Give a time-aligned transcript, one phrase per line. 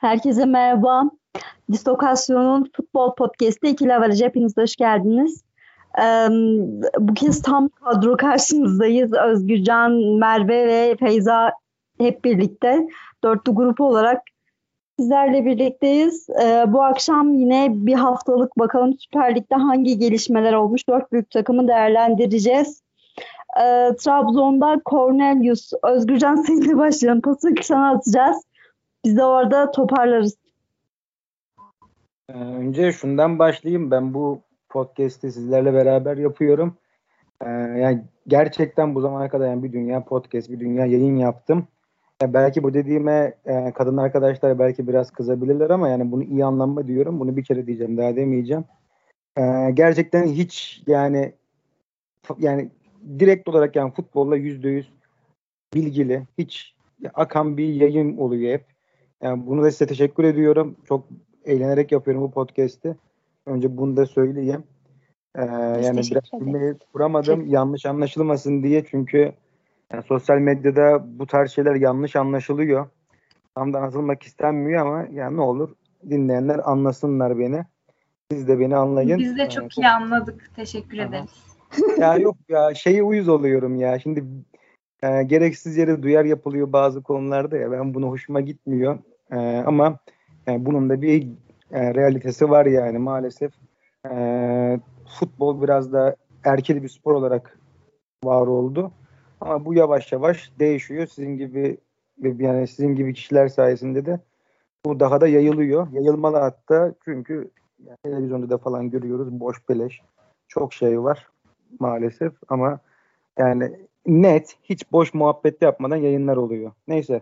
[0.00, 1.10] Herkese merhaba.
[1.72, 4.22] Distokasyon'un futbol podcast'i İkili Avaraj.
[4.22, 5.42] Hepiniz hoş geldiniz.
[6.98, 9.12] Bu kez tam kadro karşınızdayız.
[9.12, 11.52] Özgürcan, Merve ve Feyza
[12.00, 12.88] hep birlikte.
[13.24, 14.22] Dörtlü grup olarak
[14.98, 16.26] sizlerle birlikteyiz.
[16.42, 20.88] Ee, bu akşam yine bir haftalık bakalım Süper Lig'de hangi gelişmeler olmuş.
[20.88, 22.82] Dört büyük takımı değerlendireceğiz.
[23.60, 27.20] Ee, Trabzon'da Cornelius, Özgürcan seninle başlayalım.
[27.20, 28.48] Pası sana atacağız.
[29.04, 30.36] Biz de orada toparlarız.
[32.28, 33.90] Ee, önce şundan başlayayım.
[33.90, 36.76] Ben bu podcast'i sizlerle beraber yapıyorum.
[37.42, 41.68] Ee, yani gerçekten bu zamana kadar yani bir dünya podcast, bir dünya yayın yaptım.
[42.22, 46.86] Yani belki bu dediğime e, kadın arkadaşlar belki biraz kızabilirler ama yani bunu iyi anlamda
[46.86, 47.20] diyorum.
[47.20, 48.64] Bunu bir kere diyeceğim, daha demeyeceğim.
[49.38, 51.32] Ee, gerçekten hiç yani
[52.38, 52.70] yani
[53.18, 54.92] direkt olarak yani futbolla yüzde yüz
[55.74, 56.74] bilgili, hiç
[57.14, 58.77] akan bir yayın oluyor hep.
[59.22, 60.76] Yani bunu da size teşekkür ediyorum.
[60.88, 61.04] Çok
[61.44, 62.96] eğlenerek yapıyorum bu podcast'i.
[63.46, 64.64] Önce bunu da söyleyeyim.
[65.36, 65.44] Ee,
[65.84, 67.40] yani biraz cümleyi kuramadım.
[67.40, 67.52] Çok...
[67.52, 69.32] Yanlış anlaşılmasın diye çünkü
[69.92, 72.86] yani sosyal medyada bu tarz şeyler yanlış anlaşılıyor.
[73.54, 75.74] Tam da anlatılmak istenmiyor ama yani ne olur
[76.10, 77.64] dinleyenler anlasınlar beni.
[78.30, 79.18] Siz de beni anlayın.
[79.18, 80.50] Biz de çok ee, iyi anladık.
[80.56, 81.30] Teşekkür ederiz.
[81.98, 83.98] ya yok ya şeyi uyuz oluyorum ya.
[83.98, 84.24] Şimdi
[85.02, 87.72] e, gereksiz yere duyar yapılıyor bazı konularda ya.
[87.72, 88.98] Ben bunu hoşuma gitmiyor.
[89.30, 89.98] E, ama
[90.46, 91.28] yani bunun da bir
[91.72, 93.52] e, realitesi var yani maalesef.
[94.10, 94.80] E,
[95.18, 97.58] futbol biraz da erkeli bir spor olarak
[98.24, 98.92] var oldu.
[99.40, 101.06] Ama bu yavaş yavaş değişiyor.
[101.06, 101.78] Sizin gibi
[102.22, 104.20] yani sizin gibi kişiler sayesinde de
[104.84, 105.92] bu daha da yayılıyor.
[105.92, 107.50] Yayılmalı hatta çünkü
[107.86, 110.02] yani televizyonda da falan görüyoruz boş beleş.
[110.48, 111.26] Çok şey var
[111.80, 112.78] maalesef ama
[113.38, 113.72] yani
[114.08, 116.72] net hiç boş muhabbet yapmadan yayınlar oluyor.
[116.88, 117.20] Neyse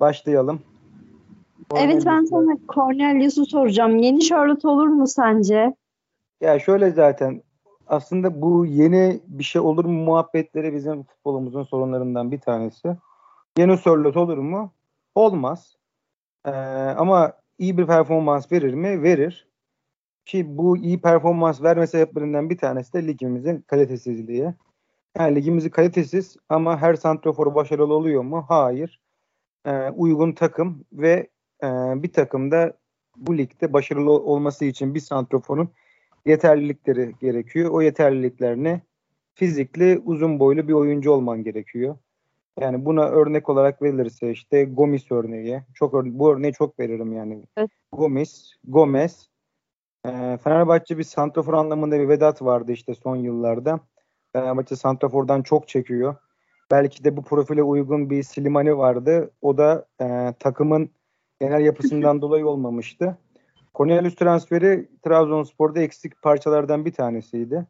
[0.00, 0.60] başlayalım.
[1.76, 3.96] Evet ben sana Cornelius'u soracağım.
[3.96, 5.74] Yeni Charlotte olur mu sence?
[6.40, 7.42] Ya şöyle zaten
[7.86, 12.96] aslında bu yeni bir şey olur mu muhabbetleri bizim futbolumuzun sorunlarından bir tanesi.
[13.58, 14.72] Yeni Charlotte olur mu?
[15.14, 15.76] Olmaz.
[16.46, 16.50] Ee,
[16.96, 19.02] ama iyi bir performans verir mi?
[19.02, 19.48] Verir.
[20.24, 24.54] Ki bu iyi performans verme sebeplerinden bir tanesi de ligimizin kalitesizliği.
[25.18, 28.44] Yani ligimizin kalitesiz ama her santrofor başarılı oluyor mu?
[28.48, 29.00] Hayır.
[29.66, 31.28] Ee, uygun takım ve
[31.62, 31.66] e,
[32.02, 32.72] bir takımda
[33.16, 35.68] bu ligde başarılı olması için bir santroforun
[36.26, 37.70] yeterlilikleri gerekiyor.
[37.70, 38.80] O yeterlilikler ne?
[39.34, 41.96] Fizikli, uzun boylu bir oyuncu olman gerekiyor.
[42.60, 45.62] Yani buna örnek olarak verilirse işte Gomis örneği.
[45.74, 47.44] Çok örne bu örneği çok veririm yani.
[47.56, 47.70] Evet.
[47.92, 49.28] Gomis, Gomez.
[50.04, 53.80] E, Fenerbahçe bir santrafor anlamında bir Vedat vardı işte son yıllarda.
[54.32, 56.16] Fenerbahçe santrafordan çok çekiyor.
[56.70, 59.30] Belki de bu profile uygun bir Slimani vardı.
[59.42, 60.90] O da e, takımın
[61.40, 63.18] genel yapısından dolayı olmamıştı.
[63.74, 67.66] Cornelius transferi Trabzonspor'da eksik parçalardan bir tanesiydi.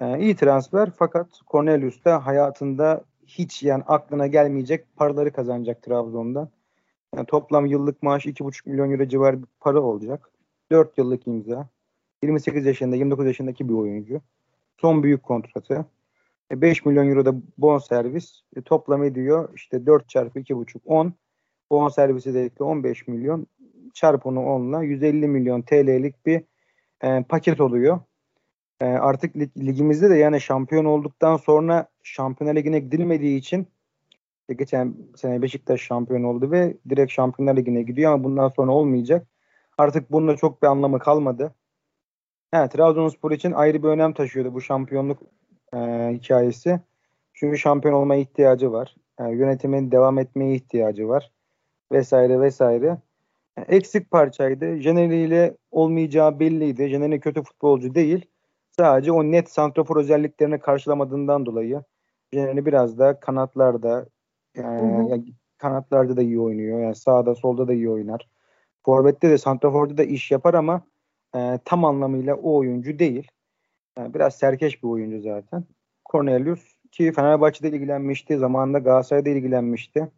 [0.00, 6.50] Ee, iyi transfer fakat Cornelius da hayatında hiç yani aklına gelmeyecek paraları kazanacak Trabzon'dan.
[7.16, 10.30] Yani toplam yıllık maaş 2,5 milyon euro civarı bir para olacak.
[10.72, 11.68] 4 yıllık imza.
[12.22, 14.20] 28 yaşında 29 yaşındaki bir oyuncu.
[14.80, 15.86] Son büyük kontratı.
[16.52, 18.42] 5 e, milyon euro da bon servis.
[18.56, 21.14] E, toplam ediyor işte 4 çarpı 2,5 10.
[21.70, 23.46] Bon servisi de 15 milyon.
[23.94, 26.42] Çarp onu 10'la 150 milyon TL'lik bir
[27.02, 28.00] e, paket oluyor.
[28.80, 33.66] E, artık lig, ligimizde de yani şampiyon olduktan sonra Şampiyonlar Ligi'ne gidilmediği için
[34.48, 39.26] e, geçen sene Beşiktaş şampiyon oldu ve direkt Şampiyonlar Ligi'ne gidiyor ama bundan sonra olmayacak.
[39.78, 41.54] Artık bununla çok bir anlamı kalmadı.
[42.52, 45.22] Evet, Trabzonspor için ayrı bir önem taşıyordu bu şampiyonluk
[45.74, 45.78] e,
[46.12, 46.80] hikayesi.
[47.34, 48.96] Çünkü şampiyon olmaya ihtiyacı var.
[49.20, 51.32] E, yönetimin devam etmeye ihtiyacı var
[51.92, 52.98] vesaire vesaire.
[53.68, 54.76] Eksik parçaydı.
[54.76, 56.88] Jeneri ile olmayacağı belliydi.
[56.88, 58.26] Jeneri kötü futbolcu değil.
[58.70, 61.82] Sadece o net santrafor özelliklerini karşılamadığından dolayı
[62.32, 64.06] Jeneri biraz da kanatlarda
[64.56, 65.24] yani, yani
[65.58, 66.80] kanatlarda da iyi oynuyor.
[66.80, 68.28] Yani sağda solda da iyi oynar.
[68.84, 70.82] Forvet'te de santraforda da iş yapar ama
[71.34, 73.28] e, tam anlamıyla o oyuncu değil.
[73.98, 75.64] Yani biraz serkeş bir oyuncu zaten.
[76.10, 78.38] Cornelius ki Fenerbahçe'de ilgilenmişti.
[78.38, 80.08] Zamanında Galatasaray'da ilgilenmişti.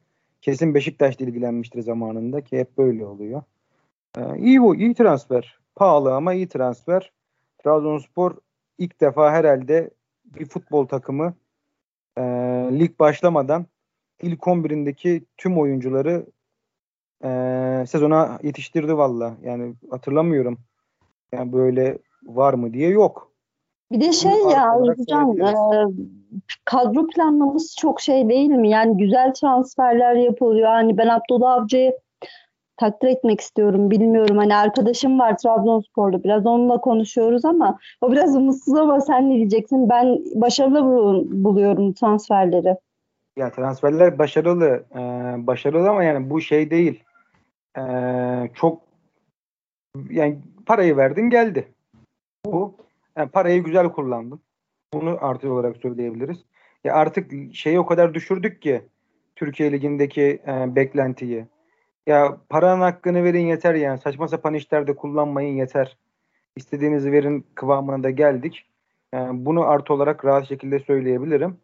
[0.41, 3.43] Kesin Beşiktaş'ta ilgilenmiştir zamanında ki hep böyle oluyor.
[4.19, 5.59] Ee, iyi bu, iyi transfer.
[5.75, 7.13] Pahalı ama iyi transfer.
[7.59, 8.37] Trabzonspor
[8.79, 9.91] ilk defa herhalde
[10.25, 11.35] bir futbol takımı
[12.19, 12.23] e,
[12.73, 13.67] lig başlamadan
[14.23, 16.27] ilk 11'indeki tüm oyuncuları
[17.25, 17.29] e,
[17.89, 19.37] sezona yetiştirdi valla.
[19.43, 20.59] Yani hatırlamıyorum.
[21.33, 23.33] Yani böyle var mı diye yok.
[23.93, 25.55] Bir de şey ya hocam e,
[26.65, 28.71] kadro planlaması çok şey değil mi?
[28.71, 30.69] Yani güzel transferler yapılıyor.
[30.69, 31.99] Hani ben Abdullah Avcı'yı
[32.77, 33.91] takdir etmek istiyorum.
[33.91, 39.35] Bilmiyorum hani arkadaşım var Trabzonspor'da biraz onunla konuşuyoruz ama o biraz umutsuz ama sen ne
[39.35, 39.89] diyeceksin?
[39.89, 40.83] Ben başarılı
[41.45, 42.77] buluyorum transferleri.
[43.37, 44.85] Ya transferler başarılı.
[44.95, 44.99] Ee,
[45.47, 47.05] başarılı ama yani bu şey değil.
[47.79, 48.83] Ee, çok
[50.11, 50.39] yani
[50.69, 51.69] parayı verdin geldi.
[52.47, 52.77] Bu
[53.17, 54.41] yani parayı güzel kullandın.
[54.95, 56.39] Bunu artı olarak söyleyebiliriz.
[56.85, 58.83] Ya artık şeyi o kadar düşürdük ki
[59.37, 61.47] Türkiye Ligi'ndeki e, beklentiyi.
[62.07, 63.99] Ya paranın hakkını verin yeter yani.
[63.99, 65.97] Saçma sapan işlerde kullanmayın yeter.
[66.57, 68.67] İstediğinizi verin kıvamına da geldik.
[69.13, 71.57] Yani bunu artı olarak rahat şekilde söyleyebilirim.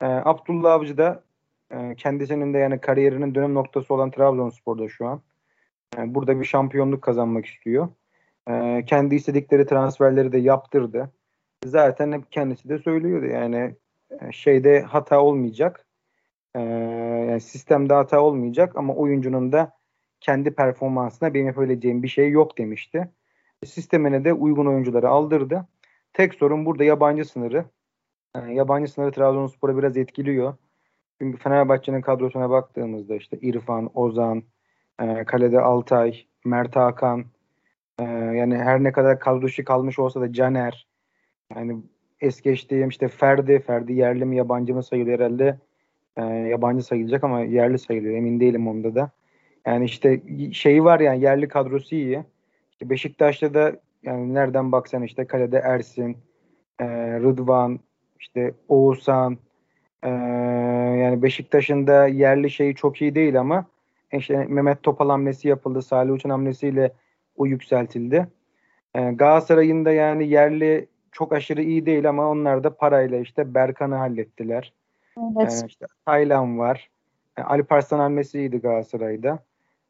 [0.00, 1.22] E, Abdullah Avcı da
[1.70, 5.20] e, kendisinin de yani kariyerinin dönüm noktası olan Trabzonspor'da şu an.
[5.96, 7.88] Yani burada bir şampiyonluk kazanmak istiyor.
[8.50, 11.10] E, kendi istedikleri transferleri de yaptırdı.
[11.64, 13.74] Zaten hep kendisi de söylüyordu yani
[14.20, 15.86] e, şeyde hata olmayacak.
[16.54, 19.72] E, yani sistemde hata olmayacak ama oyuncunun da
[20.20, 23.10] kendi performansına benim yapabileceğim bir şey yok demişti.
[23.64, 25.68] Sistemine de uygun oyuncuları aldırdı.
[26.12, 27.64] Tek sorun burada yabancı sınırı.
[28.36, 30.54] Yani yabancı sınırı Trabzonspor'a biraz etkiliyor.
[31.20, 34.42] Çünkü Fenerbahçe'nin kadrosuna baktığımızda işte İrfan, Ozan,
[35.00, 37.24] e, kalede Altay, Mert Hakan,
[38.00, 38.04] e,
[38.36, 40.86] yani her ne kadar kadroşu kalmış olsa da Caner,
[41.56, 41.76] yani
[42.20, 45.58] es geçtiğim işte Ferdi, Ferdi yerli mi yabancı mı sayılıyor herhalde.
[46.16, 48.16] E, yabancı sayılacak ama yerli sayılıyor.
[48.16, 49.10] Emin değilim onda da.
[49.66, 50.20] Yani işte
[50.52, 52.24] şeyi var yani yerli kadrosu iyi.
[52.72, 56.16] İşte Beşiktaş'ta da yani nereden baksan işte kalede Ersin,
[56.78, 56.86] e,
[57.20, 57.80] Rıdvan,
[58.20, 59.38] işte Oğuzhan,
[60.02, 60.08] e,
[61.00, 63.66] yani Beşiktaş'ın da yerli şeyi çok iyi değil ama
[64.12, 65.82] işte Mehmet Topal hamlesi yapıldı.
[65.82, 66.92] Salih Uçan hamlesiyle
[67.40, 68.26] o yükseltildi.
[68.94, 73.94] E, Galatasaray'ın da yani yerli çok aşırı iyi değil ama onlar da parayla işte Berkan'ı
[73.94, 74.72] hallettiler.
[75.18, 75.62] Evet.
[75.62, 76.90] E, işte Taylan var.
[77.36, 79.38] E, Ali Parslan hamlesiydi Galatasaray'da.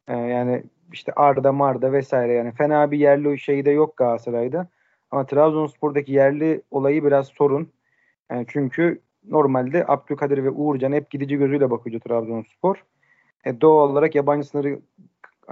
[0.07, 0.63] E, yani
[0.93, 4.67] işte Arda Marda vesaire yani fena bir yerli şeyi de yok Galatasaray'da.
[5.11, 7.69] Ama Trabzonspor'daki yerli olayı biraz sorun.
[8.31, 12.83] Yani çünkü normalde Abdülkadir ve Uğurcan hep gidici gözüyle bakıyordu Trabzonspor.
[13.45, 14.79] E, doğal olarak yabancı sınırı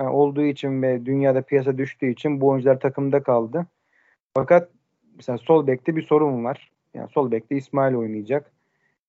[0.08, 3.66] olduğu için ve dünyada piyasa düştüğü için bu oyuncular takımda kaldı.
[4.34, 4.70] Fakat
[5.16, 6.72] mesela sol bekte bir sorun var.
[6.94, 8.52] Yani sol bekte İsmail oynayacak.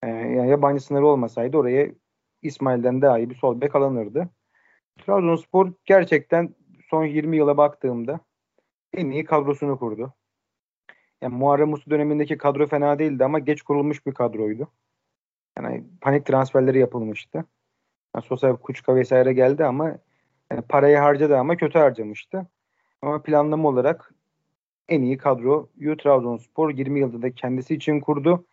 [0.02, 1.90] E, yani yabancı sınırı olmasaydı oraya
[2.42, 4.28] İsmail'den daha iyi bir sol bek alınırdı.
[4.98, 6.54] Trabzonspor gerçekten
[6.90, 8.20] son 20 yıla baktığımda
[8.94, 10.14] en iyi kadrosunu kurdu.
[11.22, 14.68] Yani Muharrem Uslu dönemindeki kadro fena değildi ama geç kurulmuş bir kadroydu.
[15.58, 17.44] Yani panik transferleri yapılmıştı.
[18.16, 19.98] Yani Sosa Kuçka vesaire geldi ama
[20.50, 22.46] yani parayı harcadı ama kötü harcamıştı.
[23.02, 24.14] Ama planlama olarak
[24.88, 28.46] en iyi kadroyu Trabzonspor 20 yılda da kendisi için kurdu.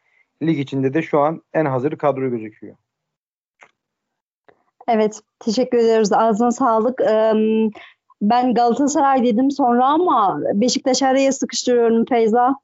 [0.43, 2.75] Lig içinde de şu an en hazır kadro gözüküyor.
[4.87, 6.13] Evet, teşekkür ederiz.
[6.13, 6.99] Ağzına sağlık.
[8.21, 12.55] Ben Galatasaray dedim sonra ama Beşiktaş araya sıkıştırıyorum Feyza.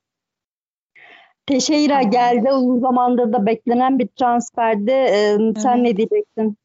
[1.46, 2.52] Teşeira geldi.
[2.52, 5.08] Uzun zamandır da beklenen bir transferde.
[5.58, 5.84] Sen evet.
[5.84, 6.58] ne diyeceksin?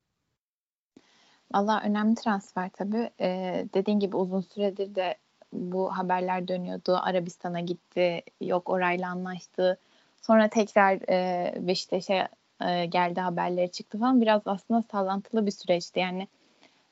[1.54, 3.10] Valla önemli transfer tabii.
[3.20, 5.16] Ee, dediğin gibi uzun süredir de
[5.52, 6.96] bu haberler dönüyordu.
[7.02, 9.78] Arabistan'a gitti, yok orayla anlaştı.
[10.22, 12.28] Sonra tekrar e, Beşiktaş'a
[12.68, 14.20] e, geldi haberleri çıktı falan.
[14.20, 16.00] Biraz aslında sallantılı bir süreçti.
[16.00, 16.28] Yani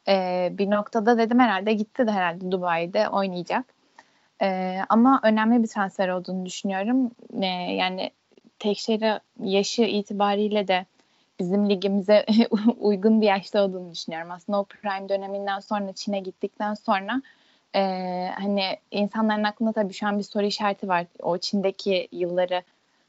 [0.08, 3.64] e, bir noktada dedim herhalde gitti de herhalde Dubai'de oynayacak.
[4.42, 7.10] E, ama önemli bir transfer olduğunu düşünüyorum.
[7.42, 8.10] E, yani
[8.58, 10.86] Tekşehir'e yaşı itibariyle de
[11.40, 12.26] bizim ligimize
[12.78, 14.30] uygun bir yaşta olduğunu düşünüyorum.
[14.30, 17.22] Aslında o prime döneminden sonra Çin'e gittikten sonra
[17.74, 17.80] e,
[18.38, 21.06] hani insanların aklında tabii şu an bir soru işareti var.
[21.22, 22.62] O Çin'deki yılları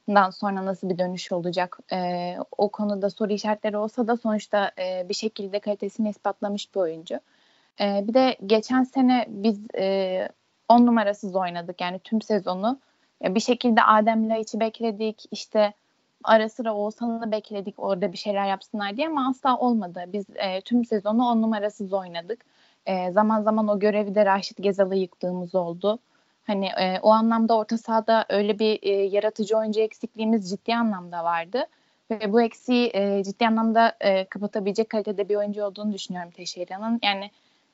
[0.10, 1.80] dan sonra nasıl bir dönüş olacak?
[1.92, 7.20] E, o konuda soru işaretleri olsa da sonuçta e, bir şekilde kalitesini ispatlamış bir oyuncu.
[7.82, 10.30] E, bir de geçen sene biz e,
[10.70, 12.80] on numarasız oynadık yani tüm sezonu.
[13.24, 15.74] Bir şekilde Adem Laiç'i bekledik işte
[16.24, 20.04] ara sıra Oğuzhan'ı bekledik orada bir şeyler yapsınlar diye ama asla olmadı.
[20.08, 22.46] Biz e, tüm sezonu on numarasız oynadık.
[22.86, 26.00] E, zaman zaman o görevi de Raşit Gezal'ı yıktığımız oldu.
[26.44, 31.64] Hani e, o anlamda orta sahada öyle bir e, yaratıcı oyuncu eksikliğimiz ciddi anlamda vardı.
[32.12, 37.00] Ve bu eksiği e, ciddi anlamda e, kapatabilecek kalitede bir oyuncu olduğunu düşünüyorum Teşeira'nın.
[37.04, 37.32] Yani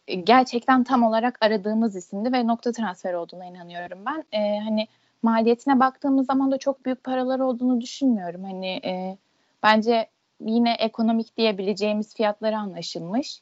[0.08, 4.40] e, gerçekten tam olarak aradığımız isimdi ve nokta transfer olduğuna inanıyorum ben.
[4.40, 4.88] E, hani
[5.24, 8.44] maliyetine baktığımız zaman da çok büyük paralar olduğunu düşünmüyorum.
[8.44, 9.18] Hani e,
[9.63, 10.08] bence
[10.39, 13.42] yine ekonomik diyebileceğimiz fiyatları anlaşılmış.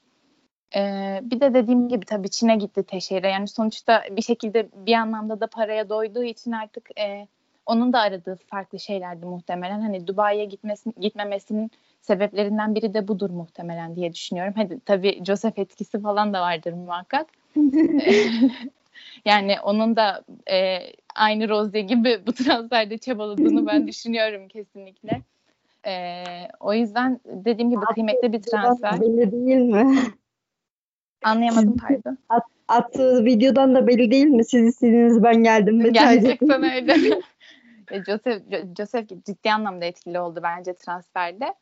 [0.76, 3.30] Ee, bir de dediğim gibi tabii Çin'e gitti Teşehir'e.
[3.30, 7.28] Yani sonuçta bir şekilde bir anlamda da paraya doyduğu için artık e,
[7.66, 9.82] onun da aradığı farklı şeylerdi muhtemelen.
[9.82, 11.72] Hani Dubai'ye gitmesin, gitmemesinin
[12.02, 14.54] sebeplerinden biri de budur muhtemelen diye düşünüyorum.
[14.56, 17.28] Hadi tabii Joseph etkisi falan da vardır muhakkak.
[19.26, 20.80] yani onun da e,
[21.16, 25.22] aynı Rose gibi bu transferde çabaladığını ben düşünüyorum kesinlikle.
[25.88, 26.24] E,
[26.60, 29.02] o yüzden dediğim gibi kıymetli bir transfer.
[29.02, 29.98] Belli değil mi?
[31.24, 32.18] Anlayamadım pardon.
[32.30, 34.46] At, attığı videodan da belli değil mi?
[34.46, 35.94] Siz istediğiniz ben geldim.
[35.94, 36.96] Gerçekten öyle.
[38.06, 38.42] Joseph,
[38.78, 41.54] Joseph ciddi anlamda etkili oldu bence transferde.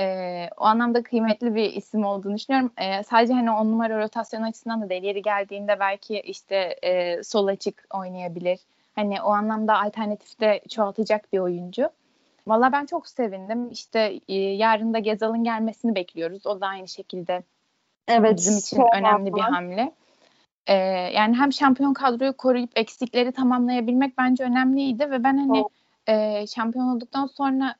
[0.00, 2.72] Ee, o anlamda kıymetli bir isim olduğunu düşünüyorum.
[2.78, 5.02] Ee, sadece hani on numara rotasyon açısından da değil.
[5.02, 8.58] Yeri geldiğinde belki işte e, sol açık oynayabilir.
[8.98, 11.90] Hani o anlamda alternatifte çoğaltacak bir oyuncu.
[12.46, 13.70] Valla ben çok sevindim.
[13.70, 16.46] İşte e, yarın da Gezal'ın gelmesini bekliyoruz.
[16.46, 17.42] O da aynı şekilde
[18.08, 19.92] evet, bizim için önemli bir hamle.
[20.66, 20.74] Ee,
[21.14, 25.64] yani hem şampiyon kadroyu koruyup eksikleri tamamlayabilmek bence önemliydi ve ben hani
[26.06, 27.74] e, şampiyon olduktan sonra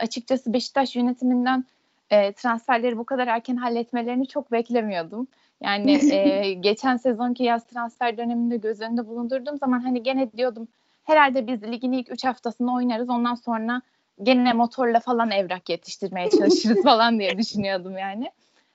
[0.00, 1.64] açıkçası Beşiktaş yönetiminden
[2.10, 5.26] e, transferleri bu kadar erken halletmelerini çok beklemiyordum.
[5.62, 10.68] Yani e, geçen sezonki yaz transfer döneminde göz önünde bulundurduğum zaman hani gene diyordum
[11.04, 13.82] herhalde biz ligin ilk 3 haftasını oynarız ondan sonra
[14.22, 18.30] gene motorla falan evrak yetiştirmeye çalışırız falan diye düşünüyordum yani.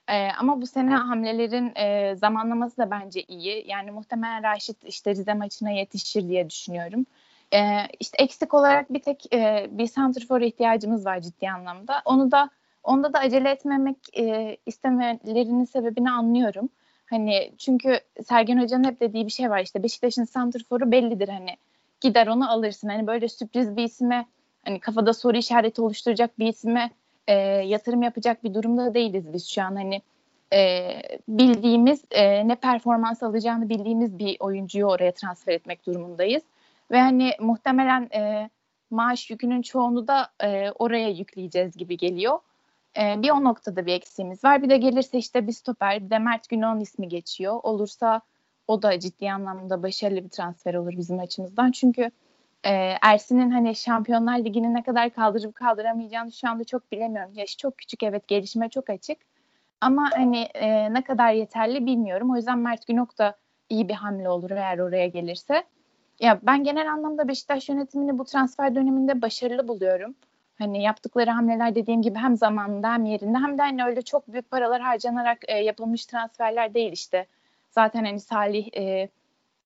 [0.08, 3.64] Ee, ama bu sene hamlelerin e, zamanlaması da bence iyi.
[3.68, 7.06] Yani muhtemelen Raşit işte Rize maçına yetişir diye düşünüyorum.
[7.54, 12.02] Ee, işte eksik olarak bir tek e, bir santrfor ihtiyacımız var ciddi anlamda.
[12.06, 12.50] Onu da
[12.84, 16.70] onda da acele etmemek e, istemelerinin sebebini anlıyorum.
[17.06, 21.58] Hani çünkü Sergen Hoca'nın hep dediği bir şey var işte Beşiktaş'ın santrforu bellidir hani
[22.02, 22.90] gider onu alırsın.
[22.90, 24.26] Hani böyle sürpriz bir isme
[24.66, 26.92] hani kafada soru işareti oluşturacak bir isme
[27.28, 30.02] e, yatırım yapacak bir durumda değiliz biz şu an hani
[30.54, 30.90] e,
[31.28, 36.44] bildiğimiz e, ne performans alacağını bildiğimiz bir oyuncuyu oraya transfer etmek durumundayız
[36.92, 38.50] ve hani muhtemelen e,
[38.92, 42.40] maaş yükünün çoğunu da e, oraya yükleyeceğiz gibi geliyor.
[42.98, 44.64] E, bir o noktada bir eksiğimiz var.
[44.64, 47.60] Bir de gelirse işte bir stoper, bir de Mert Günok'un ismi geçiyor.
[47.64, 48.22] Olursa
[48.68, 51.72] o da ciddi anlamda başarılı bir transfer olur bizim açımızdan.
[51.72, 52.12] Çünkü
[52.64, 57.32] e, Ersin'in hani Şampiyonlar Ligi'ni ne kadar kaldırıp kaldıramayacağını şu anda çok bilemiyorum.
[57.36, 59.18] Yaşı çok küçük evet gelişime çok açık.
[59.82, 62.32] Ama hani e, ne kadar yeterli bilmiyorum.
[62.32, 63.38] O yüzden Mert Günok da
[63.70, 65.64] iyi bir hamle olur eğer oraya gelirse.
[66.20, 70.16] Ya ben genel anlamda Beşiktaş yönetimini bu transfer döneminde başarılı buluyorum.
[70.60, 74.52] Hani yaptıkları hamleler dediğim gibi hem zamanında hem yerinde hem de hani öyle çok büyük
[74.52, 77.26] paralar harcanarak e, yapılmış transferler değil işte.
[77.72, 79.10] Zaten hani Salih e,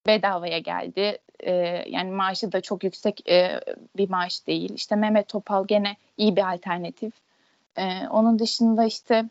[0.07, 1.17] bedavaya geldi.
[1.39, 1.51] E,
[1.89, 3.62] yani maaşı da çok yüksek e,
[3.97, 4.73] bir maaş değil.
[4.73, 7.13] İşte Mehmet Topal gene iyi bir alternatif.
[7.77, 9.25] E, onun dışında işte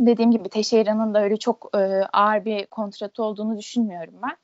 [0.00, 1.78] dediğim gibi Teşeyra'nın da öyle çok e,
[2.12, 4.36] ağır bir kontratı olduğunu düşünmüyorum ben.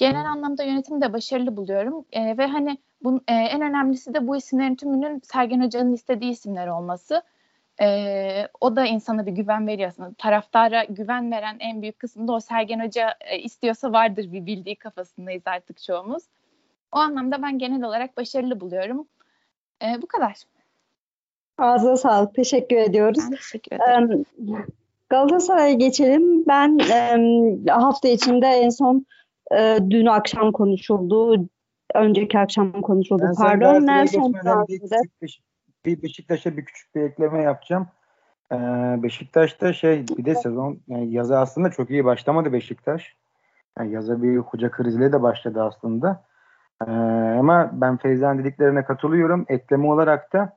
[0.00, 4.36] Genel anlamda yönetimi de başarılı buluyorum e, ve hani bun, e, en önemlisi de bu
[4.36, 7.22] isimlerin tümünün Sergen Hoca'nın istediği isimler olması.
[7.82, 10.12] E, o da insana bir güven veriyor aslında.
[10.18, 14.76] Taraftara güven veren en büyük kısım da o Sergen Hoca e, istiyorsa vardır bir bildiği
[14.76, 16.22] kafasındayız artık çoğumuz.
[16.92, 19.08] O anlamda ben genel olarak başarılı buluyorum.
[19.82, 20.34] E, bu kadar.
[21.58, 22.34] Ağzına sağlık.
[22.34, 23.24] Teşekkür ediyoruz.
[23.30, 24.24] Ben teşekkür ederim.
[25.08, 26.46] Galatasaray'a geçelim.
[26.46, 26.78] Ben
[27.68, 29.06] hafta içinde en son
[29.56, 31.48] e, dün akşam konuşuldu.
[31.94, 33.22] Önceki akşam konuşuldu.
[33.22, 33.86] Ben Pardon.
[33.86, 34.32] Nelson
[34.68, 35.42] bir,
[35.84, 37.86] bir Beşiktaş'a bir küçük bir ekleme yapacağım.
[38.52, 38.56] Ee,
[39.02, 43.16] Beşiktaş'ta şey bir de sezon yani yazı aslında çok iyi başlamadı Beşiktaş.
[43.78, 46.24] Yani yaza bir hoca kriziyle de başladı aslında.
[46.86, 46.90] Ee,
[47.38, 49.44] ama ben Feyza'nın dediklerine katılıyorum.
[49.48, 50.56] Ekleme olarak da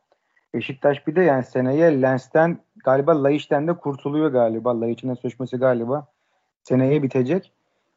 [0.53, 4.81] Beşiktaş bir de yani seneye Lens'ten galiba Laiç'ten de kurtuluyor galiba.
[4.81, 6.07] Laiç'in sözleşmesi galiba
[6.63, 7.53] seneye bitecek.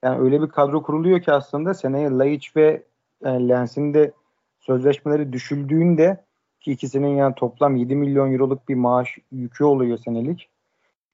[0.07, 2.83] Yani öyle bir kadro kuruluyor ki aslında seneye Laiç ve
[3.25, 4.13] Lens'in de
[4.61, 6.25] sözleşmeleri düşüldüğünde
[6.61, 10.49] ki ikisinin yani toplam 7 milyon euroluk bir maaş yükü oluyor senelik.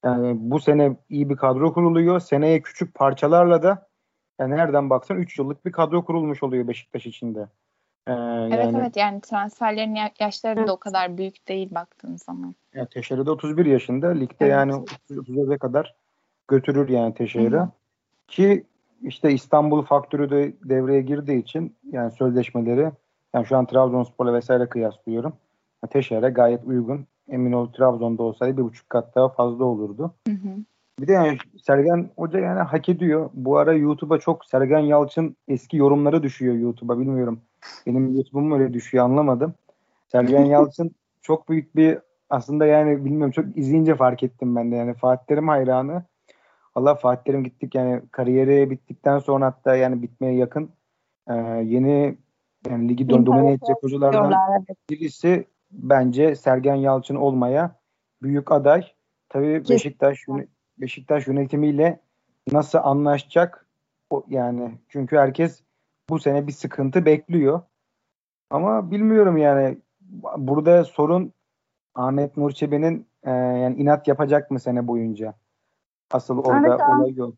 [0.04, 2.20] Yani bu sene iyi bir kadro kuruluyor.
[2.20, 3.87] Seneye küçük parçalarla da
[4.38, 7.40] yani nereden baksan 3 yıllık bir kadro kurulmuş oluyor Beşiktaş içinde.
[8.06, 12.54] Ee, evet yani, evet yani transferlerin yaşları da o kadar büyük değil baktığın zaman.
[12.75, 14.08] Yani Teşehir'de 31 yaşında.
[14.08, 14.50] Ligde evet.
[14.50, 14.72] yani
[15.11, 15.94] 30'a kadar
[16.49, 17.68] götürür yani Teşehir'e.
[18.28, 18.64] Ki
[19.02, 22.90] işte İstanbul faktörü de devreye girdiği için yani sözleşmeleri
[23.35, 25.32] yani şu an Trabzonspor'la vesaire kıyaslıyorum.
[25.90, 27.06] Teşehir'e gayet uygun.
[27.28, 30.14] Emin ol Trabzon'da olsaydı bir buçuk kat daha fazla olurdu.
[30.28, 30.49] Hı hı.
[31.00, 33.30] Bir de yani Sergen Hoca yani hak ediyor.
[33.35, 37.40] Bu ara YouTube'a çok Sergen Yalçın eski yorumları düşüyor YouTube'a bilmiyorum.
[37.87, 39.54] Benim YouTube'um öyle düşüyor anlamadım.
[40.09, 40.90] Sergen Yalçın
[41.23, 41.99] çok büyük bir
[42.30, 46.02] aslında yani bilmiyorum çok izleyince fark ettim ben de yani Fatih Terim hayranı.
[46.74, 50.70] Allah Fatih Terim gittik yani kariyeri bittikten sonra hatta yani bitmeye yakın
[51.28, 52.16] e, yeni
[52.68, 57.76] Yani ligi domine edecek hocalardan birisi bence Sergen Yalçın olmaya
[58.22, 58.92] büyük aday.
[59.28, 60.26] Tabii Beşiktaş
[60.78, 62.00] Beşiktaş yönetimiyle
[62.52, 63.66] nasıl anlaşacak?
[64.10, 65.62] O, yani çünkü herkes
[66.10, 67.62] bu sene bir sıkıntı bekliyor.
[68.50, 69.78] Ama bilmiyorum yani
[70.36, 71.32] burada sorun
[71.94, 75.34] Ahmet Nur Çebi'nin e, yani inat yapacak mı sene boyunca?
[76.12, 77.35] Asıl orada evet, olay yok.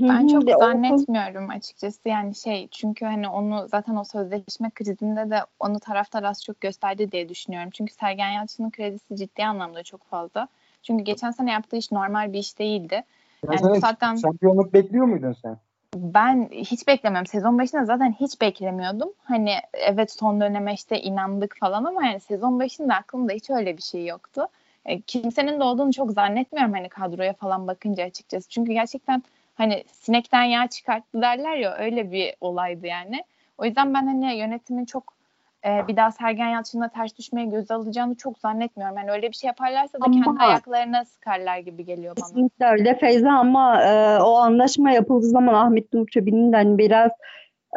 [0.00, 5.38] Ben çok de zannetmiyorum açıkçası yani şey çünkü hani onu zaten o sözleşme krizinde de
[5.60, 7.70] onu taraftar az çok gösterdi diye düşünüyorum.
[7.70, 10.48] Çünkü Sergen Yalçın'ın kredisi ciddi anlamda çok fazla.
[10.82, 13.04] Çünkü geçen sene yaptığı iş normal bir iş değildi.
[13.44, 15.56] Yani, yani zaten şampiyonluk bekliyor muydun sen?
[15.96, 17.26] Ben hiç beklemiyorum.
[17.26, 19.08] Sezon başında zaten hiç beklemiyordum.
[19.24, 23.82] Hani evet son döneme işte inandık falan ama yani sezon başında aklımda hiç öyle bir
[23.82, 24.48] şey yoktu.
[24.86, 28.48] E, kimsenin de olduğunu çok zannetmiyorum hani kadroya falan bakınca açıkçası.
[28.48, 29.22] Çünkü gerçekten
[29.54, 33.24] hani sinekten yağ çıkarttı derler ya öyle bir olaydı yani.
[33.58, 35.18] O yüzden ben hani yönetimin çok
[35.64, 38.96] e, bir daha Sergen Yalçın'la ters düşmeye göz alacağını çok zannetmiyorum.
[38.96, 42.26] Yani öyle bir şey yaparlarsa da ama, kendi ayaklarına sıkarlar gibi geliyor bana.
[42.26, 47.10] Kesinlikle öyle Feyza ama e, o anlaşma yapıldığı zaman Ahmet Durçabi'nin de hani biraz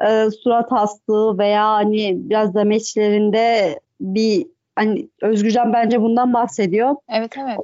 [0.08, 4.48] e, surat astığı veya hani biraz demeçlerinde bir
[4.86, 6.96] hani Özgürcan bence bundan bahsediyor.
[7.10, 7.60] Evet evet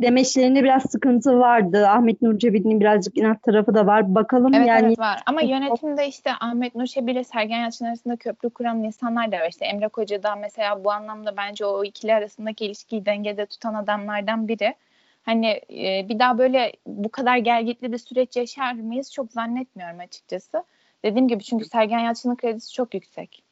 [0.00, 1.88] demeçlerinde biraz sıkıntı vardı.
[1.88, 4.14] Ahmet Nur Cebi'nin birazcık inat tarafı da var.
[4.14, 4.86] Bakalım evet, yani.
[4.86, 9.32] Evet var ama yönetimde işte Ahmet Nur Cebi ile Sergen Yalçın arasında köprü kuran insanlar
[9.32, 9.48] da var.
[9.48, 14.48] İşte Emre Koca da mesela bu anlamda bence o ikili arasındaki ilişkiyi dengede tutan adamlardan
[14.48, 14.74] biri.
[15.22, 20.64] Hani e, bir daha böyle bu kadar gelgitli bir süreç yaşar mıyız çok zannetmiyorum açıkçası.
[21.04, 23.43] Dediğim gibi çünkü Sergen Yalçın'ın kredisi çok yüksek.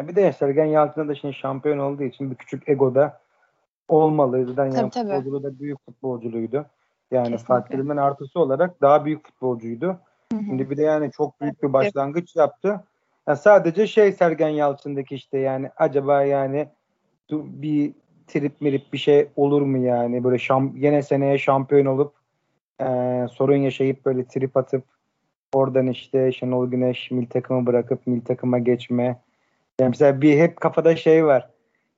[0.00, 3.20] Ya bir de Sergen Yalçın da şimdi şampiyon olduğu için bir küçük egoda
[3.88, 4.54] olmalıydı.
[4.56, 5.08] Yani tabii, tabii.
[5.08, 6.66] futbolculuğu da büyük futbolculuğuydu.
[7.10, 9.86] Yani Fatih Terim'in artısı olarak daha büyük futbolcuydu.
[10.32, 10.44] Hı hı.
[10.46, 12.84] Şimdi bir de yani çok büyük bir başlangıç yaptı.
[13.28, 16.68] Yani sadece şey Sergen Yalçın'daki işte yani acaba yani
[17.30, 17.92] bir
[18.26, 22.12] trip mirip bir şey olur mu yani böyle şam, yine seneye şampiyon olup
[22.80, 22.86] e,
[23.32, 24.84] sorun yaşayıp böyle trip atıp
[25.52, 29.20] oradan işte Şenol Güneş mil takımı bırakıp mil takıma geçme.
[29.80, 31.50] Yani mesela bir hep kafada şey var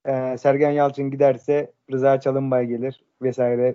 [0.07, 3.75] e, Sergen Yalçın giderse Rıza Çalınbay gelir vesaire.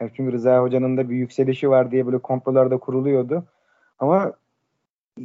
[0.00, 3.44] Yani çünkü Rıza Hoca'nın da bir yükselişi var diye böyle komplolarda kuruluyordu.
[3.98, 4.32] Ama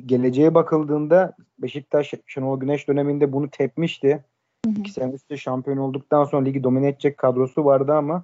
[0.05, 4.23] geleceğe bakıldığında Beşiktaş Şenol Güneş döneminde bunu tepmişti.
[4.65, 4.79] Hı hı.
[4.79, 8.23] İki sene üstte şampiyon olduktan sonra ligi domine edecek kadrosu vardı ama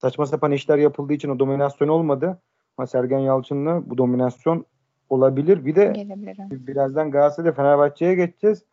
[0.00, 2.38] saçma sapan işler yapıldığı için o dominasyon olmadı.
[2.78, 4.64] Ama Sergen Yalçın'la bu dominasyon
[5.08, 5.66] olabilir.
[5.66, 6.48] Bir de Gelebilirim.
[6.50, 8.64] birazdan Galatasaray Fenerbahçe'ye geçeceğiz.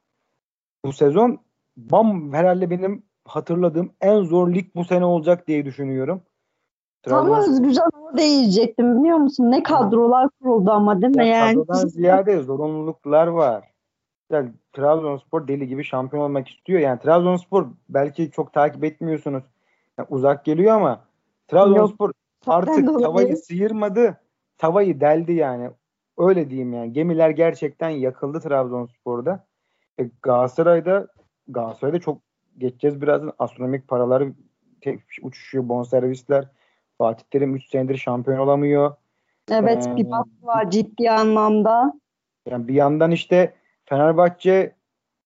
[0.86, 1.40] Bu sezon
[1.78, 6.22] bam herhalde benim hatırladığım en zor lig bu sene olacak diye düşünüyorum.
[7.04, 9.52] Tam Özgürcan onu değecektim biliyor musun?
[9.52, 11.28] Ne kadrolar kuruldu ama değil mi?
[11.28, 13.72] Ya yani kadrodan ziyade zorunluluklar var.
[14.32, 16.80] Yani Trabzonspor deli gibi şampiyon olmak istiyor.
[16.80, 19.44] Yani Trabzonspor belki çok takip etmiyorsunuz.
[19.98, 21.02] Yani uzak geliyor ama
[21.48, 22.16] Trabzonspor Yok,
[22.48, 24.18] artık tavayı sıyırmadı.
[24.58, 25.70] Tavayı deldi yani.
[26.18, 26.94] Öyle diyeyim yani.
[26.94, 29.48] Gemiler gerçekten yakıldı Trabzonspor'da.
[30.00, 31.08] E, Galatasaray'da
[31.48, 32.22] Galatasaray'da çok
[32.58, 34.24] geçeceğiz birazdan astronomik paralar
[35.22, 36.48] uçuşuyor bonservisler.
[36.98, 38.96] Fatih Terim 3 senedir şampiyon olamıyor.
[39.52, 41.94] Evet ee, bir bak var ciddi anlamda.
[42.50, 43.54] Yani bir yandan işte
[43.86, 44.76] Fenerbahçe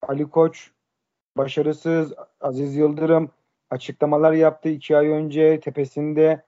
[0.02, 0.72] Ali Koç
[1.38, 3.30] başarısız Aziz Yıldırım
[3.70, 6.46] açıklamalar yaptı iki ay önce tepesinde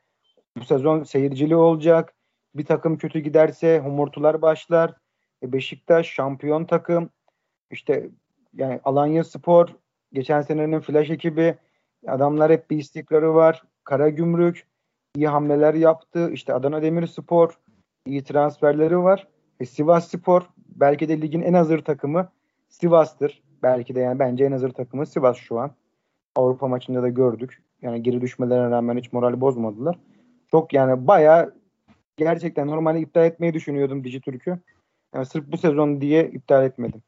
[0.58, 2.14] bu sezon seyircili olacak.
[2.56, 4.94] Bir takım kötü giderse humurtular başlar.
[5.44, 7.10] E Beşiktaş şampiyon takım.
[7.72, 8.10] İşte
[8.54, 9.68] yani Alanya Spor
[10.14, 11.56] geçen senenin flash ekibi
[12.08, 13.64] adamlar hep bir istikrarı var.
[13.84, 14.68] Kara Gümrük
[15.16, 16.30] iyi hamleler yaptı.
[16.32, 17.60] İşte Adana Demirspor
[18.06, 19.28] iyi transferleri var.
[19.60, 22.30] E, Sivas Spor belki de ligin en hazır takımı
[22.70, 23.44] Sivas'tır.
[23.64, 25.72] Belki de yani bence en hazır takımı Sivas şu an.
[26.36, 27.64] Avrupa maçında da gördük.
[27.82, 30.00] Yani geri düşmelerine rağmen hiç morali bozmadılar.
[30.52, 31.52] Çok yani baya
[32.18, 34.60] gerçekten normalde iptal etmeyi düşünüyordum Dijitürk'ü.
[35.16, 37.02] Yani sırf bu sezon diye iptal etmedim.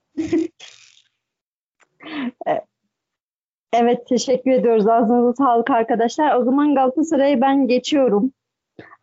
[3.73, 4.87] Evet teşekkür ediyoruz.
[4.87, 6.35] Ağzınıza sağlık arkadaşlar.
[6.35, 8.31] O zaman Galatasaray'a ben geçiyorum.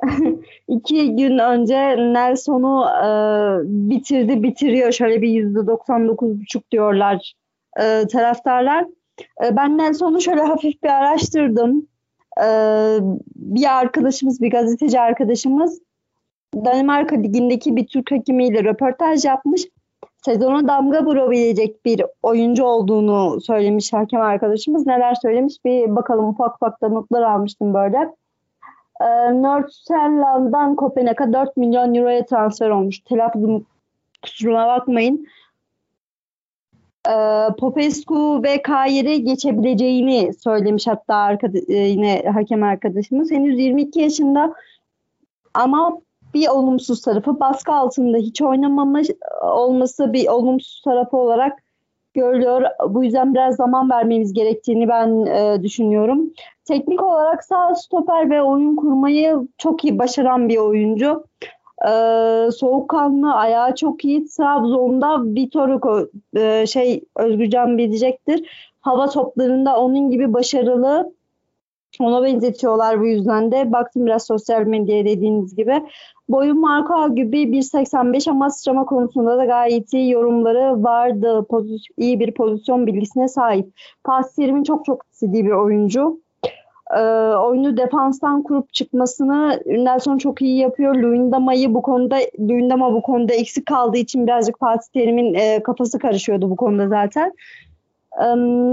[0.68, 3.08] İki gün önce Nelson'u e,
[3.90, 4.92] bitirdi bitiriyor.
[4.92, 7.32] Şöyle bir yüzde 99,5 diyorlar
[7.80, 8.84] e, taraftarlar.
[9.44, 11.88] E, ben Nelson'u şöyle hafif bir araştırdım.
[12.42, 12.46] E,
[13.36, 15.80] bir arkadaşımız, bir gazeteci arkadaşımız
[16.54, 19.62] Danimarka Ligi'ndeki bir Türk hakimiyle röportaj yapmış
[20.26, 24.86] sezona damga vurabilecek bir oyuncu olduğunu söylemiş hakem arkadaşımız.
[24.86, 28.14] Neler söylemiş bir bakalım ufak ufak da notlar almıştım böyle.
[29.00, 32.98] Ee, Nordsjælland'dan Kopenhag'a 4 milyon euroya transfer olmuş.
[32.98, 33.66] Telaffuzum
[34.22, 35.26] kusuruma bakmayın.
[37.08, 37.14] e,
[37.58, 43.30] Popescu ve Kayer'i geçebileceğini söylemiş hatta arkada, e, yine hakem arkadaşımız.
[43.30, 44.54] Henüz 22 yaşında
[45.54, 46.00] ama
[46.36, 49.08] bir olumsuz tarafı baskı altında hiç oynamamış
[49.42, 51.62] olması bir olumsuz tarafı olarak
[52.14, 52.62] görülüyor.
[52.88, 56.30] Bu yüzden biraz zaman vermemiz gerektiğini ben e, düşünüyorum.
[56.64, 61.24] Teknik olarak sağ stoper ve oyun kurmayı çok iyi başaran bir oyuncu.
[61.88, 61.90] E,
[62.50, 64.26] soğukkanlı, ayağı çok iyi.
[64.26, 68.48] Trabzon'da Vitor e, şey Özgürcan bilecektir.
[68.80, 71.12] Hava toplarında onun gibi başarılı.
[72.00, 73.72] Ona benzetiyorlar bu yüzden de.
[73.72, 75.82] Baktım biraz sosyal medyaya dediğiniz gibi.
[76.28, 81.46] Boyun Marko gibi 1.85 ama sıçrama konusunda da gayet iyi yorumları vardı.
[81.50, 83.66] Pozisyon, iyi bir pozisyon bilgisine sahip.
[84.04, 84.36] Pas
[84.66, 86.20] çok çok istediği bir oyuncu.
[86.96, 87.00] Ee,
[87.34, 90.94] oyunu defanstan kurup çıkmasını Nelson çok iyi yapıyor.
[90.94, 96.50] Luyendama'yı bu konuda Luyendama bu konuda eksik kaldığı için birazcık Fatih Terim'in e, kafası karışıyordu
[96.50, 97.32] bu konuda zaten.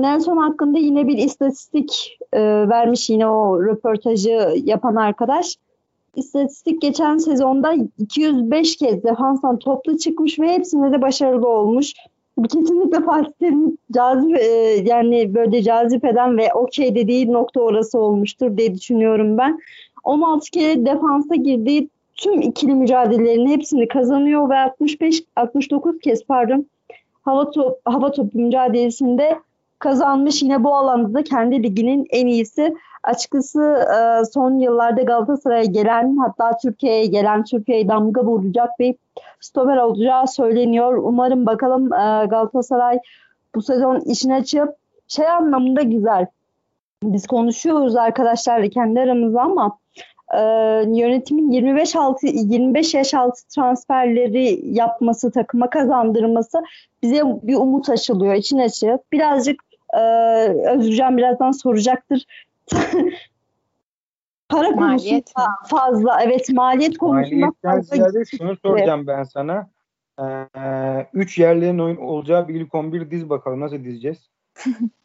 [0.01, 5.57] Nelson hakkında yine bir istatistik e, vermiş yine o röportajı yapan arkadaş.
[6.15, 11.93] İstatistik geçen sezonda 205 kez defanstan toplu çıkmış ve hepsinde de başarılı olmuş.
[12.49, 13.51] Kesinlikle Fatih
[13.91, 14.45] cazip e,
[14.85, 19.59] yani böyle cazip eden ve okey dediği nokta orası olmuştur diye düşünüyorum ben.
[20.03, 26.65] 16 kere defansa girdiği tüm ikili mücadelelerin hepsini kazanıyor ve 65 69 kez pardon
[27.21, 29.39] hava top hava topu mücadelesinde
[29.79, 30.43] kazanmış.
[30.43, 32.75] Yine bu alanda da kendi liginin en iyisi.
[33.03, 38.95] Açıkçası e, son yıllarda Galatasaray'a gelen hatta Türkiye'ye gelen Türkiye'ye damga vuracak bir
[39.39, 40.97] stoper olacağı söyleniyor.
[40.97, 42.99] Umarım bakalım e, Galatasaray
[43.55, 44.69] bu sezon işini açıp
[45.07, 46.27] şey anlamında güzel.
[47.03, 49.77] Biz konuşuyoruz arkadaşlarla kendi aramızda ama
[50.33, 50.39] e,
[50.87, 56.63] yönetimin 25 altı 25 yaş altı transferleri yapması, takıma kazandırması
[57.03, 59.63] bize bir umut aşılıyor, için açıp birazcık
[59.93, 59.99] e,
[60.69, 62.25] Özgürcan birazdan soracaktır.
[64.49, 65.67] Para maliyet konusunda mi?
[65.69, 67.95] fazla, evet maliyet konusunda fazla.
[67.95, 69.69] Ziyade şunu soracağım ben sana.
[70.19, 73.59] Ee, üç yerlerin oyun olacağı bir ilk 11 diz bakalım.
[73.59, 74.29] Nasıl dizeceğiz?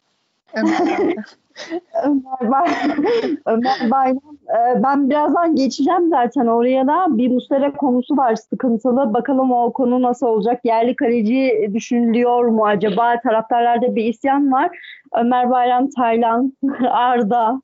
[2.04, 2.68] Ömer, Bay
[3.46, 4.38] Ömer Bayram.
[4.48, 7.06] Ee, ben birazdan geçeceğim zaten oraya da.
[7.08, 9.14] Bir Mustera konusu var sıkıntılı.
[9.14, 10.60] Bakalım o konu nasıl olacak?
[10.64, 13.20] Yerli kaleci düşünülüyor mu acaba?
[13.20, 14.78] Taraftarlarda bir isyan var.
[15.14, 16.52] Ömer Bayram, Taylan,
[16.90, 17.62] Arda.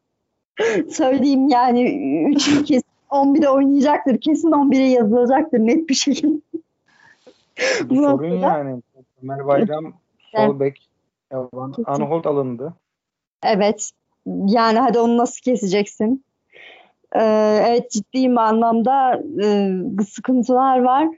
[0.90, 1.83] Söyleyeyim yani
[2.31, 4.20] üç kesin 11'e oynayacaktır.
[4.20, 6.40] Kesin 11'e yazılacaktır net bir şekilde.
[7.85, 8.83] Bu sorun yani.
[9.23, 9.92] Ömer Bayram
[10.37, 10.94] sol bek
[11.87, 12.75] Anhold alındı.
[13.42, 13.90] Evet.
[14.27, 16.25] Yani hadi onu nasıl keseceksin?
[17.12, 19.70] Ee, evet ciddi bir anlamda e,
[20.09, 21.09] sıkıntılar var.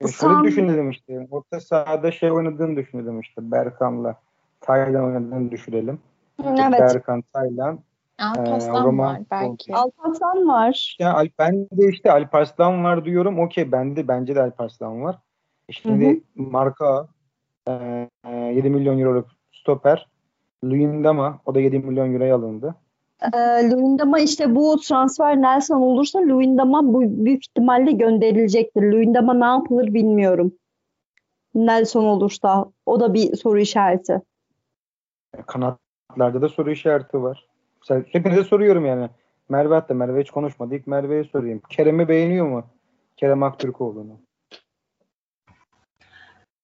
[0.00, 0.44] Ya şöyle Sam...
[0.44, 1.26] düşünelim işte.
[1.30, 3.50] Orta sahada şey oynadığını düşünelim işte.
[3.50, 4.14] Berkan'la
[4.60, 6.00] Taylan oynadığını düşünelim.
[6.44, 6.80] Evet.
[6.80, 7.78] Berkan, Taylan.
[8.18, 9.74] Alparslan e, Roman, var belki.
[9.74, 10.96] Alparslan var.
[10.98, 13.38] Ya ben de işte Alparslan var diyorum.
[13.38, 15.18] Okey bende bence de Alparslan var.
[15.70, 16.48] Şimdi hı hı.
[16.50, 17.08] marka
[17.68, 20.08] e, 7 milyon euro stoper.
[20.64, 22.74] Luyendama o da 7 milyon euroya alındı.
[23.34, 23.38] E,
[23.70, 28.82] Luyendama işte bu transfer Nelson olursa Luyendama bu büyük ihtimalle gönderilecektir.
[28.82, 30.52] Luyendama ne yapılır bilmiyorum.
[31.54, 34.20] Nelson olursa o da bir soru işareti.
[35.46, 37.46] Kanatlarda da soru işareti var.
[37.88, 39.08] Hepinize soruyorum yani.
[39.48, 40.74] Merve hatta Merve hiç konuşmadı.
[40.74, 41.60] İlk Merve'ye sorayım.
[41.70, 42.64] Kerem'i beğeniyor mu?
[43.16, 44.27] Kerem Aktürkoğlu'nu.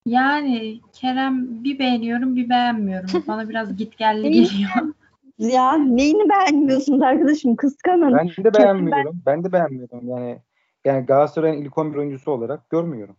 [0.06, 3.10] Yani Kerem bir beğeniyorum bir beğenmiyorum.
[3.28, 4.70] Bana biraz gitgelli geliyor.
[5.38, 7.56] Ya neyini beğenmiyorsunuz arkadaşım?
[7.56, 8.16] Kıskanın.
[8.16, 9.22] Ben de beğenmiyorum.
[9.26, 9.36] Ben...
[9.36, 10.08] ben de beğenmiyorum.
[10.08, 10.38] Yani
[10.84, 13.16] yani Galatasaray'ın ilk 11 oyuncusu olarak görmüyorum.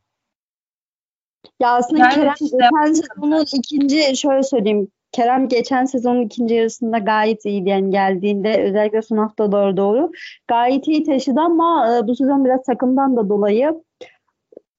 [1.60, 4.88] Ya aslında yani Kerem işte, geçen sezonun ikinci şöyle söyleyeyim.
[5.12, 10.12] Kerem geçen sezonun ikinci yarısında gayet iyiydi yani geldiğinde özellikle son hafta doğru doğru
[10.48, 13.84] gayet iyi taşıdı ama e, bu sezon biraz takımdan da dolayı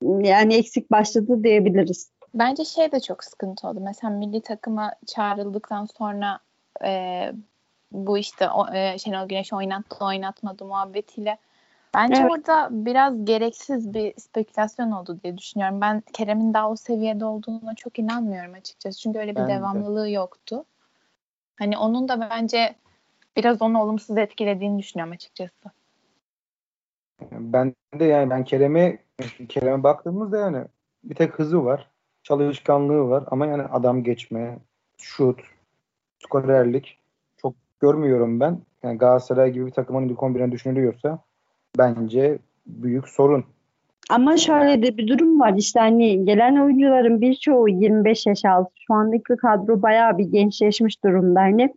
[0.02, 2.10] yani eksik başladı diyebiliriz.
[2.34, 3.80] Bence şey de çok sıkıntı oldu.
[3.82, 6.38] Mesela milli takıma çağrıldıktan sonra
[6.84, 7.32] e,
[7.92, 11.38] bu işte o, e, Şenol Güneş oynattı oynatmadı muhabbetiyle
[11.94, 12.30] bence evet.
[12.30, 15.80] orada biraz gereksiz bir spekülasyon oldu diye düşünüyorum.
[15.80, 18.98] Ben Kerem'in daha o seviyede olduğuna çok inanmıyorum açıkçası.
[18.98, 20.10] Çünkü öyle bir ben devamlılığı de.
[20.10, 20.64] yoktu.
[21.56, 22.74] Hani onun da bence
[23.36, 25.70] biraz onu olumsuz etkilediğini düşünüyorum açıkçası.
[27.32, 28.98] Ben de yani ben Kerem'e
[29.48, 30.64] Kerem'e baktığımızda yani
[31.04, 31.90] bir tek hızı var.
[32.22, 34.58] Çalışkanlığı var ama yani adam geçme,
[34.98, 35.40] şut,
[36.18, 36.98] skorerlik
[37.36, 38.60] çok görmüyorum ben.
[38.82, 41.18] Yani Galatasaray gibi bir takımın ilk 11'ine düşünülüyorsa
[41.78, 43.44] bence büyük sorun.
[44.10, 48.72] Ama şöyle de bir durum var işte hani gelen oyuncuların birçoğu 25 yaş altı.
[48.86, 51.40] Şu andaki kadro bayağı bir gençleşmiş durumda.
[51.40, 51.74] Hani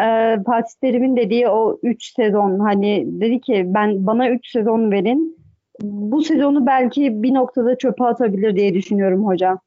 [0.00, 5.44] e, Fatih Terim'in dediği o 3 sezon hani dedi ki ben bana 3 sezon verin.
[5.82, 9.58] Bu sezonu belki bir noktada çöpe atabilir diye düşünüyorum hocam.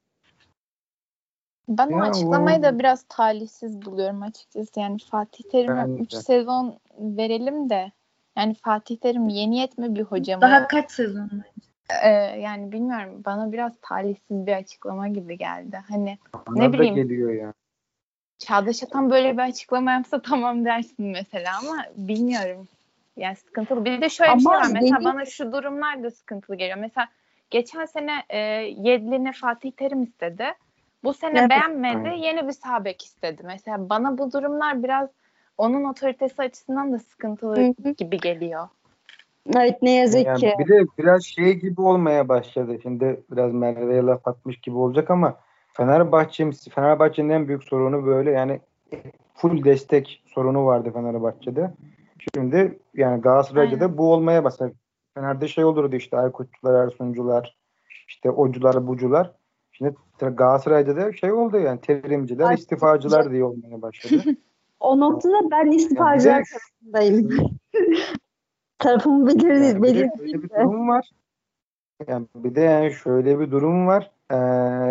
[1.69, 4.79] Ben o Ya açıklamayı o- da biraz talihsiz buluyorum açıkçası.
[4.79, 6.17] Yani Fatih Terim'e Bence 3 de.
[6.17, 7.91] sezon verelim de
[8.37, 10.41] yani Fatih Terim yeni yetme bir hoca mı?
[10.41, 11.29] Daha kaç sezon?
[12.03, 12.09] Ee,
[12.39, 15.79] yani bilmiyorum bana biraz talihsiz bir açıklama gibi geldi.
[15.89, 16.95] Hani Bana Ne da bileyim.
[16.95, 17.53] geliyor ya.
[18.39, 22.67] Çağdaş Atan böyle bir açıklama yapsa tamam dersin mesela ama bilmiyorum.
[23.17, 23.85] Yani sıkıntılı.
[23.85, 24.67] Bir de şöyle bir şey Ama var.
[24.73, 26.77] Mesela dediğim- bana şu durumlar da sıkıntılı geliyor.
[26.77, 27.07] Mesela
[27.49, 28.37] geçen sene e,
[28.77, 30.45] Yedlin'e Fatih Terim istedi.
[31.03, 31.49] Bu sene Evet.
[31.49, 32.19] beğenmedi.
[32.19, 33.41] Yeni bir sağ bek istedi.
[33.45, 35.09] Mesela bana bu durumlar biraz
[35.57, 37.89] onun otoritesi açısından da sıkıntılı Hı hı.
[37.91, 38.67] gibi geliyor.
[39.55, 40.53] Evet ne yazık Yani ki.
[40.59, 42.79] bir de biraz şey gibi olmaya başladı.
[42.83, 45.37] Şimdi biraz Merve'ye laf atmış gibi olacak ama
[45.77, 48.59] Fenerbahçe, Fenerbahçe'nin en büyük sorunu böyle yani
[49.35, 51.73] full destek sorunu vardı Fenerbahçe'de.
[52.35, 54.73] Şimdi yani Galatasaray'da da bu olmaya başladı.
[55.13, 57.57] Fener'de şey olurdu işte Aykutçular, Ersuncular,
[58.07, 59.33] işte ocular, bucular.
[59.71, 64.23] Şimdi Galatasaray'da da şey oldu yani terimciler, Ay, istifacılar diye olmaya başladı.
[64.79, 66.49] O noktada ben istifacılar Ya bir de-
[66.93, 67.59] tarafındayım.
[68.79, 71.11] Tarafımı belir, Yani bir de bir durum var.
[72.07, 74.11] Yani bir de yani şöyle bir durum var.
[74.31, 74.35] Ee,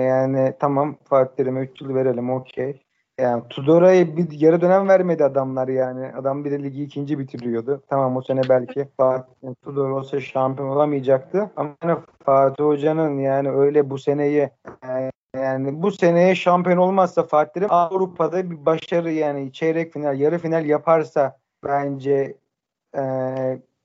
[0.03, 2.83] yani tamam Fatih Terim'e 3 yıl verelim okey.
[3.21, 6.13] Yani Tudor'a bir yarı dönem vermedi adamlar yani.
[6.19, 7.83] Adam bir de ligi ikinci bitiriyordu.
[7.89, 11.51] Tamam o sene belki Fatih Tudor olsa şampiyon olamayacaktı.
[11.57, 14.51] Ama yani Fatih Hoca'nın yani öyle bu seneyi
[14.85, 20.39] yani, yani bu seneye şampiyon olmazsa Fatih Terim Avrupa'da bir başarı yani çeyrek final, yarı
[20.39, 22.37] final yaparsa bence
[22.95, 23.03] e,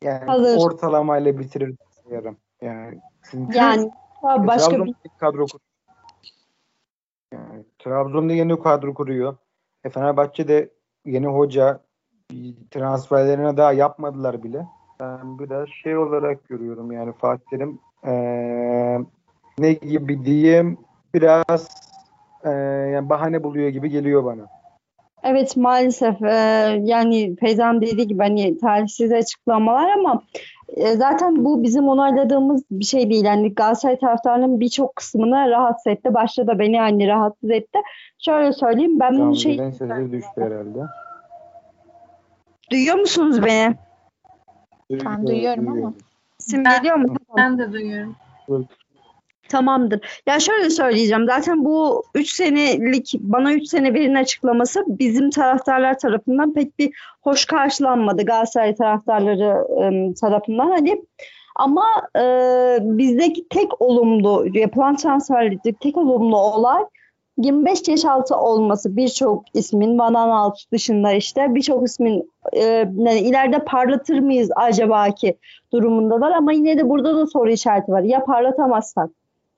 [0.04, 0.58] yani Alır.
[0.58, 1.76] ortalamayla bitirir
[2.10, 2.38] yarım.
[2.62, 3.00] Yani
[3.32, 3.92] çünkü Yani
[4.24, 5.60] e, başka Trabzon bir kadro kur.
[7.34, 9.38] Yani Trabzon'da yeni kadro kuruyor.
[9.84, 10.70] E, Fenerbahçe de
[11.06, 11.80] yeni hoca
[12.72, 14.66] transferlerine daha yapmadılar bile.
[15.00, 19.00] Ben biraz şey olarak görüyorum yani Fatih Terim eee,
[19.60, 20.78] ne gibi diyeyim
[21.14, 21.68] biraz
[22.46, 22.52] eee,
[22.94, 24.48] yani bahane buluyor gibi geliyor bana.
[25.24, 26.36] Evet maalesef e,
[26.84, 30.24] yani Feyza'nın dediği gibi hani talihsiz açıklamalar ama
[30.76, 33.26] e, zaten bu bizim onayladığımız bir şey değil.
[33.26, 36.14] Yani Galatasaray taraftarının birçok kısmını rahatsız etti.
[36.14, 37.80] Başta da beni hani rahatsız etti.
[38.20, 40.80] Şöyle söyleyeyim ben bunu şey sesi düştü herhalde.
[42.72, 43.76] duyuyor musunuz beni?
[44.92, 45.94] Ben duyuyorum ama.
[46.38, 47.16] Sesim geliyor mu?
[47.38, 48.16] Ben de duyuyorum.
[49.52, 50.22] Tamamdır.
[50.28, 51.26] Ya şöyle söyleyeceğim.
[51.28, 57.46] Zaten bu 3 senelik bana 3 sene verin açıklaması bizim taraftarlar tarafından pek bir hoş
[57.46, 58.26] karşılanmadı.
[58.26, 59.66] Galatasaray taraftarları
[60.16, 60.70] tarafından.
[60.70, 61.02] Hani
[61.56, 61.86] ama
[62.18, 62.24] e,
[62.82, 66.84] bizdeki tek olumlu yapılan transferlerdeki tek olumlu olay
[67.38, 72.64] 25 yaş altı olması birçok ismin Van Aanholt dışında işte birçok ismin e,
[72.98, 75.38] yani ileride parlatır mıyız acaba ki
[75.74, 78.02] durumundalar ama yine de burada da soru işareti var.
[78.02, 79.10] Ya parlatamazsak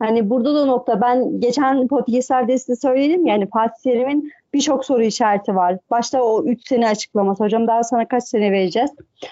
[0.06, 5.56] Hani burada da nokta ben geçen podcastlerde size söyledim yani Fatih Terim'in birçok soru işareti
[5.56, 5.78] var.
[5.92, 8.92] Başta o 3 sene açıklaması hocam daha sana kaç sene vereceğiz?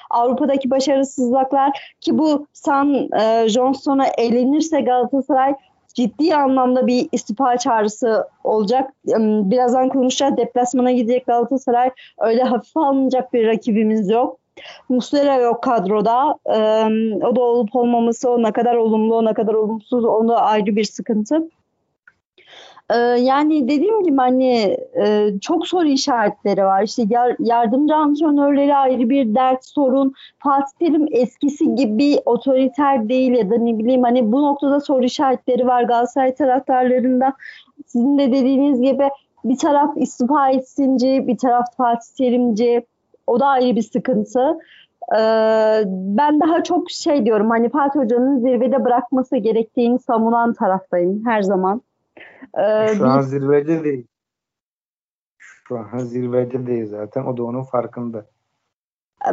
[0.09, 5.55] Avrupa'daki başarısızlıklar ki bu San e, Johnson'a elenirse Galatasaray
[5.93, 8.93] ciddi anlamda bir istifa çağrısı olacak.
[9.51, 10.37] Birazdan konuşacağız.
[10.37, 11.91] Deplasmana gidecek Galatasaray.
[12.19, 14.40] Öyle hafife alınacak bir rakibimiz yok.
[14.89, 16.35] Muslera yok kadroda.
[16.45, 16.85] Ee,
[17.25, 20.75] o da olup olmaması o ne kadar olumlu o ne kadar olumsuz o da ayrı
[20.75, 21.49] bir sıkıntı.
[22.93, 26.83] Ee, yani dediğim gibi hani e, çok soru işaretleri var.
[26.83, 30.13] İşte yar- yardımcı antrenörleri ayrı bir dert sorun.
[30.39, 35.67] Fatih Terim eskisi gibi otoriter değil ya da ne bileyim hani bu noktada soru işaretleri
[35.67, 37.33] var Galatasaray taraftarlarında.
[37.85, 39.09] Sizin de dediğiniz gibi
[39.43, 42.85] bir taraf istifa etsinci, bir taraf Fatih Terimci.
[43.27, 44.57] O da ayrı bir sıkıntı.
[45.13, 51.41] Ee, ben daha çok şey diyorum hani Fatih Hoca'nın zirvede bırakması gerektiğini savunan taraftayım her
[51.41, 51.81] zaman.
[52.57, 54.07] Ee, Şu an zirvede değil.
[55.37, 57.25] Şu an zirvede değil zaten.
[57.25, 58.25] O da onun farkında.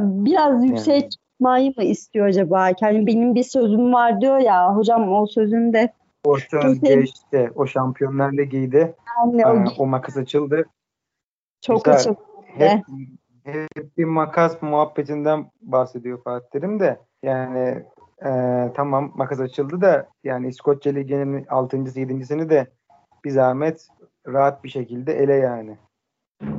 [0.00, 1.10] biraz yükseğe Yani.
[1.10, 2.70] çıkmayı mı istiyor acaba?
[2.80, 5.92] Yani benim bir sözüm var diyor ya hocam o sözün de
[6.24, 7.50] O söz geçti.
[7.54, 10.66] O Şampiyonlar Ligi'yde yani o e, o makas açıldı.
[11.60, 12.18] çok açıldı.
[12.44, 12.82] Hep,
[13.44, 16.98] hep bir makas muhabbetinden bahsediyor Fatih de.
[17.22, 17.84] Yani
[18.24, 18.30] e,
[18.74, 22.66] tamam makas açıldı da yani İskoçya Ligi'nin 6.sı 7.sini de
[23.24, 23.88] bir zahmet
[24.26, 25.76] rahat bir şekilde ele yani.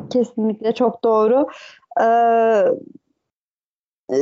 [0.09, 1.47] Kesinlikle çok doğru.
[2.01, 2.63] Ee,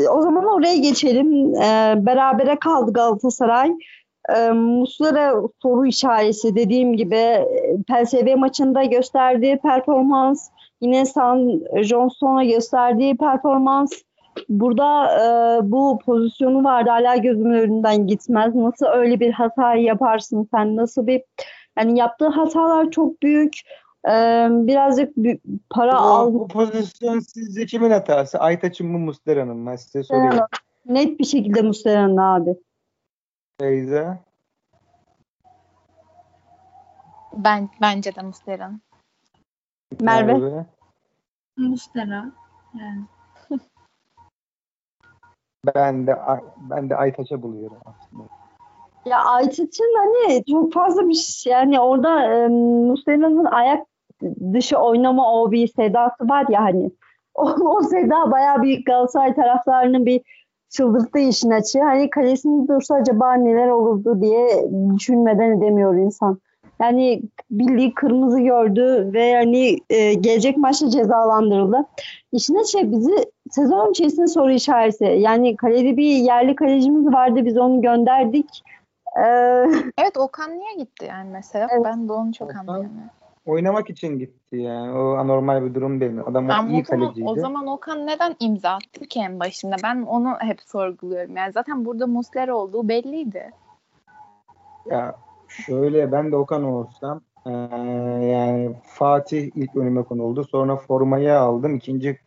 [0.10, 1.56] o zaman oraya geçelim.
[1.56, 3.72] Ee, berabere kaldı Galatasaray.
[4.36, 7.46] e, Muslera soru işareti dediğim gibi
[7.88, 10.50] PSV maçında gösterdiği performans
[10.82, 13.92] yine San Johnson'a gösterdiği performans
[14.50, 18.56] burada e, bu pozisyonu vardı hala gözümün önünden gitmez.
[18.56, 20.76] Nasıl öyle bir hata yaparsın sen?
[20.76, 21.24] Nasıl bir
[21.78, 23.54] yani yaptığı hatalar çok büyük.
[24.06, 24.12] E,
[24.50, 26.34] birazcık bir para Bu, al.
[26.34, 28.40] bu pozisyon sizce kimin hatası?
[28.40, 29.78] Aytaç'ın mı Muslera'nın mı?
[29.78, 30.44] Size sorayım.
[30.86, 32.56] Net bir şekilde Muslera'nın abi.
[33.62, 34.20] Beyza.
[37.34, 38.82] Ben bence de Muslera'nın.
[40.02, 40.66] Merve.
[41.58, 42.32] Mustera.
[42.80, 43.02] Yani.
[45.76, 46.18] Ben de
[46.70, 48.24] ben de Aytaç'a buluyorum aslında.
[49.06, 53.88] Ya Aytaç'ın hani çok fazla bir şey yani orada e, Muslera'nın ayak
[54.54, 56.92] dışı oynama o bir sedası var ya hani.
[57.36, 60.22] O, o seda bayağı bir Galatasaray taraftarının bir
[60.70, 61.84] çıldırttı işin açığı.
[61.84, 66.40] Hani kalesinde dursa acaba neler olurdu diye düşünmeden edemiyor insan.
[66.82, 71.86] Yani bildiği kırmızı gördü ve yani e, gelecek maçta cezalandırıldı.
[72.32, 73.16] İşin şey bizi
[73.52, 75.06] sezon içerisinde soru işareti.
[75.06, 78.64] Yani kalede bir yerli kalecimiz vardı biz onu gönderdik.
[79.18, 79.66] Ee,
[79.98, 81.68] Evet Okan niye gitti yani mesela?
[81.72, 81.86] Evet.
[81.86, 83.10] Ben de onu çok anlayamıyorum.
[83.46, 84.92] Oynamak için gitti yani.
[84.98, 86.12] O anormal bir durum değil.
[86.26, 87.30] Adam Ama iyi o zaman, kaleciydi.
[87.30, 89.76] o zaman Okan neden imza attı ki en başında?
[89.84, 91.38] Ben onu hep sorguluyorum.
[91.38, 93.52] Yani zaten burada Muslera olduğu belliydi.
[94.86, 95.16] Ya
[95.50, 97.54] şöyle ben de Okan olsam eee,
[98.28, 100.44] yani Fatih ilk önüme konuldu.
[100.44, 101.76] Sonra formayı aldım.
[101.76, 102.20] ikinci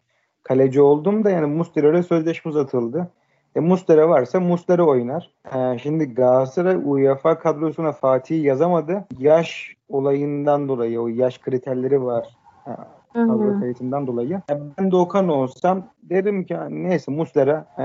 [0.42, 3.10] kaleci oldum da yani Muslera ile sözleşme uzatıldı.
[3.56, 5.30] E Muslera varsa Muslera oynar.
[5.54, 9.04] E, şimdi Galatasaray UEFA kadrosuna Fatih'i yazamadı.
[9.18, 12.36] Yaş olayından dolayı o yaş kriterleri var.
[12.66, 12.70] E,
[13.14, 14.40] kadro kayıtından dolayı.
[14.48, 17.82] Ya ben de Okan olsam derim ki neyse Muslera e,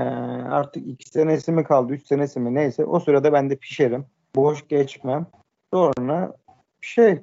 [0.50, 4.04] artık iki senesi mi kaldı, üç senesi mi neyse o sırada ben de pişerim.
[4.36, 5.26] Boş geçmem.
[5.72, 6.36] Sonra
[6.80, 7.18] şey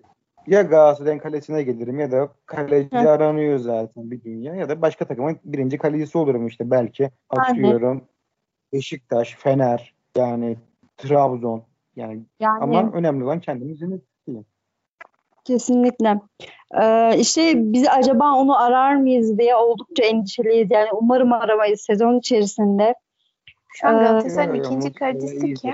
[0.47, 3.09] ya Galatasaray'ın kalesine gelirim ya da kaleci Hı.
[3.09, 8.03] aranıyor zaten bir dünya ya da başka takımın birinci kalecisi olurum işte belki atıyorum
[8.73, 10.57] Beşiktaş, Fener yani
[10.97, 11.63] Trabzon
[11.95, 14.45] yani Yani ama önemli olan kendimizin etkisi.
[15.43, 16.21] Kesinlikle.
[16.81, 20.71] Ee, işte biz acaba onu arar mıyız diye oldukça endişeliyiz.
[20.71, 22.95] Yani umarım aramayız sezon içerisinde.
[23.73, 25.73] Şu an Ee, Galatasaray'ın yok, ikinci kalecisi kim?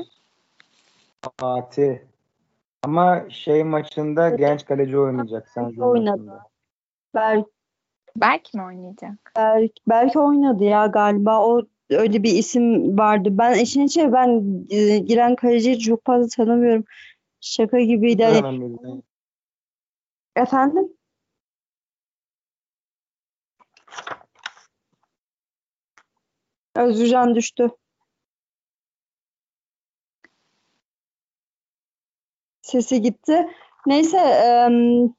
[1.38, 2.00] Fatih.
[2.84, 5.48] Ama şey maçında genç kaleci oynayacak.
[5.56, 6.40] Jose Oynadı.
[7.16, 7.46] Berk,
[8.16, 9.32] Berk mi oynayacak?
[9.36, 11.46] Berk, Berk oynadı ya galiba.
[11.46, 13.30] O öyle bir isim vardı.
[13.32, 16.84] Ben işin içine ben e, giren kaleciyi çok fazla tanımıyorum.
[17.42, 18.24] Şaka gibiydi.
[18.24, 19.02] Hani-
[20.36, 20.94] efendim?
[26.76, 27.70] Özgürcan düştü.
[32.72, 33.50] Sesi gitti.
[33.86, 35.10] Neyse em,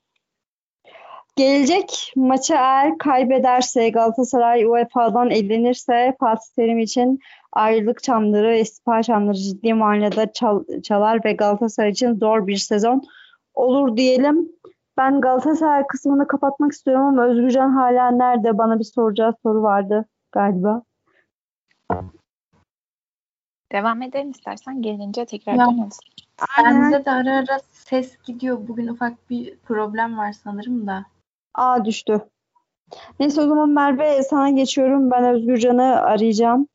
[1.36, 7.18] gelecek maçı eğer kaybederse Galatasaray UEFA'dan elenirse Fatih Terim için
[7.52, 13.02] ayrılık çanları ve istifa çanları ciddi manada çal- çalar ve Galatasaray için zor bir sezon
[13.54, 14.48] olur diyelim.
[14.96, 18.58] Ben Galatasaray kısmını kapatmak istiyorum ama Özgürcan hala nerede?
[18.58, 20.82] Bana bir soracağı soru vardı galiba.
[23.72, 25.68] Devam edelim istersen gelince tekrar Ya.
[26.58, 26.82] Döneriz.
[26.82, 28.58] Bende de ara ara ses gidiyor.
[28.68, 31.04] Bugün ufak bir problem var sanırım da.
[31.54, 32.20] Aa düştü.
[33.20, 35.10] Neyse o zaman Merve sana geçiyorum.
[35.10, 36.68] Ben Özgürcan'ı arayacağım.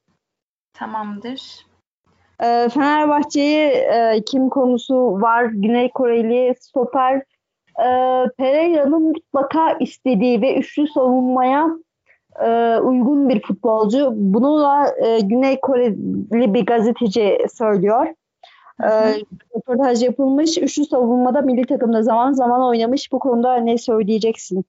[0.73, 1.65] Tamamdır.
[2.43, 5.45] Ee, Fenerbahçe'yi e, kim konusu var?
[5.45, 7.21] Güney Koreli stoper
[7.79, 7.87] e,
[8.37, 11.69] Pereira'nın mutlaka istediği ve üçlü savunmaya
[12.45, 14.13] e, uygun bir futbolcu.
[14.15, 18.07] Bunu da e, Güney Koreli bir gazeteci söylüyor.
[18.81, 19.09] Hı hı.
[19.09, 19.23] E,
[19.55, 20.57] röportaj yapılmış.
[20.57, 23.11] Üçlü savunmada milli takımda zaman zaman oynamış.
[23.11, 24.65] Bu konuda ne söyleyeceksin?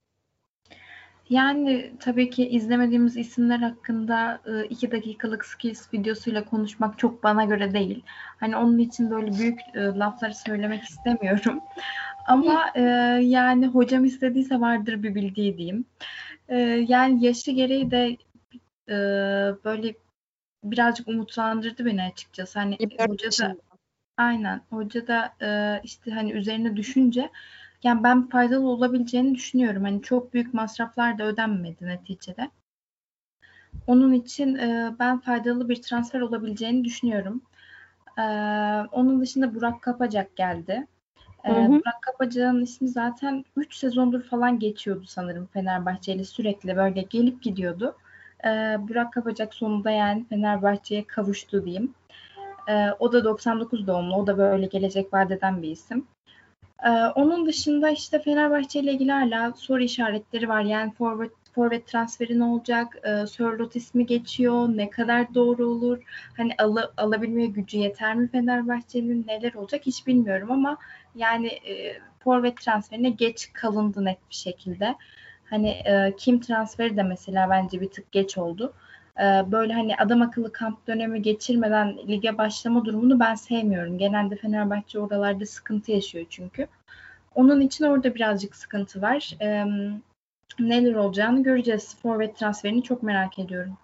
[1.29, 7.73] Yani tabii ki izlemediğimiz isimler hakkında e, iki dakikalık skills videosuyla konuşmak çok bana göre
[7.73, 8.03] değil.
[8.39, 11.59] Hani onun için böyle büyük lafları söylemek istemiyorum.
[12.27, 12.81] Ama e,
[13.21, 15.85] yani hocam istediyse vardır bir bildiği diyeyim.
[16.49, 18.17] E, yani yaşı gereği de
[18.89, 18.95] e,
[19.65, 19.93] böyle
[20.63, 22.59] birazcık umutlandırdı beni açıkçası.
[22.59, 23.66] Hani 24 hoca da yaşında.
[24.17, 24.61] Aynen.
[24.69, 27.29] Hoca da e, işte hani üzerine düşünce
[27.83, 29.83] yani ben faydalı olabileceğini düşünüyorum.
[29.83, 32.51] Hani çok büyük masraflar da ödenmedi neticede.
[33.87, 37.41] Onun için e, ben faydalı bir transfer olabileceğini düşünüyorum.
[38.17, 38.21] E,
[38.91, 40.87] onun dışında Burak Kapacak geldi.
[41.45, 41.69] E, Hı hı.
[41.69, 47.97] Burak Kapacak'ın ismi zaten 3 sezondur falan geçiyordu sanırım Fenerbahçe ile sürekli böyle gelip gidiyordu.
[48.45, 48.49] E,
[48.79, 51.95] Burak Kapacak sonunda yani Fenerbahçe'ye kavuştu diyeyim.
[52.67, 54.15] E, o da 99 doğumlu.
[54.15, 56.07] O da böyle gelecek vadeden bir isim.
[56.85, 60.61] E, onun dışında işte Fenerbahçe ile ilgili hala soru işaretleri var.
[60.61, 62.97] Yani forvet forvet transferi ne olacak?
[63.03, 64.67] E, Sörlot ismi geçiyor.
[64.67, 66.03] Ne kadar doğru olur?
[66.37, 69.27] Hani al, alabilmeye gücü yeter mi Fenerbahçe'nin?
[69.27, 70.77] Neler olacak hiç bilmiyorum ama
[71.15, 74.95] yani e, forvet transferine geç kalındı net bir şekilde.
[75.49, 78.73] Hani e, kim transferi de mesela bence bir tık geç oldu.
[79.19, 83.97] E, böyle hani adam akıllı kamp dönemi geçirmeden lige başlama durumunu ben sevmiyorum.
[83.97, 86.67] Genelde Fenerbahçe oralarda sıkıntı yaşıyor çünkü.
[87.35, 89.35] Onun için orada birazcık sıkıntı var.
[89.41, 89.65] E,
[90.59, 91.95] neler olacağını göreceğiz.
[92.01, 93.77] Forvet transferini çok merak ediyorum.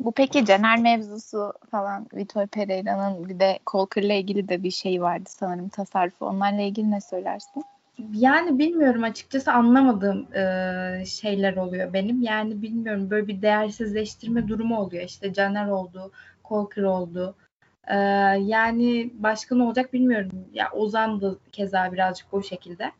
[0.00, 5.28] Bu peki Caner mevzusu falan Vitor Pereira'nın bir de Kolkır'la ilgili de bir şey vardı
[5.28, 6.26] sanırım tasarrufu.
[6.26, 7.64] Onlarla ilgili ne söylersin?
[8.12, 12.22] Yani bilmiyorum açıkçası anlamadığım e, şeyler oluyor benim.
[12.22, 15.04] Yani bilmiyorum böyle bir değersizleştirme durumu oluyor.
[15.04, 17.34] İşte Caner oldu, Kolkır oldu.
[17.86, 17.96] E,
[18.40, 20.30] yani başka ne olacak bilmiyorum.
[20.52, 22.92] Ya Ozan da keza birazcık o şekilde.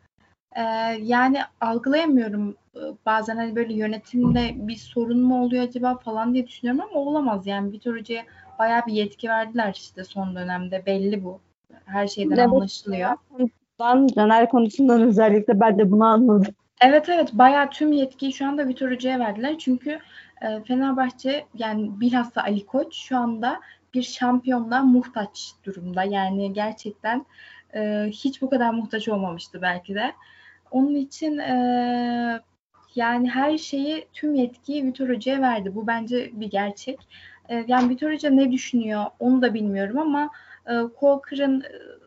[0.57, 0.63] E,
[1.03, 2.57] yani algılayamıyorum.
[2.77, 7.47] E, bazen hani böyle yönetimde bir sorun mu oluyor acaba falan diye düşünüyorum ama olamaz.
[7.47, 8.25] Yani Vitor Hoca'ya
[8.59, 10.87] bayağı bir yetki verdiler işte son dönemde.
[10.87, 11.41] Belli bu.
[11.85, 12.49] Her şeyden evet.
[12.49, 13.11] anlaşılıyor.
[13.81, 16.55] Ben Caner konusundan özellikle ben de bunu anladım.
[16.81, 19.59] Evet evet bayağı tüm yetkiyi şu anda Vitor Hoca'ya verdiler.
[19.59, 19.99] Çünkü
[20.43, 23.61] e, Fenerbahçe yani bilhassa Ali Koç şu anda
[23.95, 26.03] bir şampiyonluğa muhtaç durumda.
[26.03, 27.27] Yani gerçekten
[27.75, 30.13] e, hiç bu kadar muhtaç olmamıştı belki de.
[30.71, 32.41] Onun için e,
[32.95, 35.75] yani her şeyi tüm yetkiyi Vitor Hoca'ya verdi.
[35.75, 37.09] Bu bence bir gerçek.
[37.49, 40.31] E, yani Vitor Hoca ne düşünüyor onu da bilmiyorum ama
[40.67, 41.98] e, Kolkır'ın e,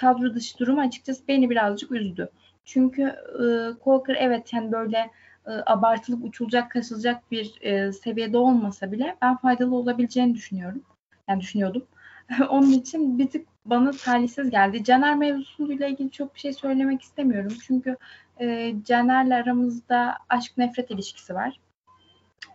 [0.00, 2.30] kadro dışı durumu açıkçası beni birazcık üzdü.
[2.64, 3.44] Çünkü e,
[3.84, 5.10] Colker evet yani böyle
[5.46, 10.82] e, abartılıp uçulacak, kasılacak bir e, seviyede olmasa bile ben faydalı olabileceğini düşünüyorum.
[11.28, 11.86] Yani düşünüyordum.
[12.48, 14.84] Onun için bir tık bana talihsiz geldi.
[14.84, 17.52] Caner mevzusuyla ilgili çok bir şey söylemek istemiyorum.
[17.66, 17.96] Çünkü
[18.40, 21.60] e, Caner'le aramızda aşk nefret ilişkisi var.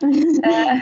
[0.46, 0.80] e,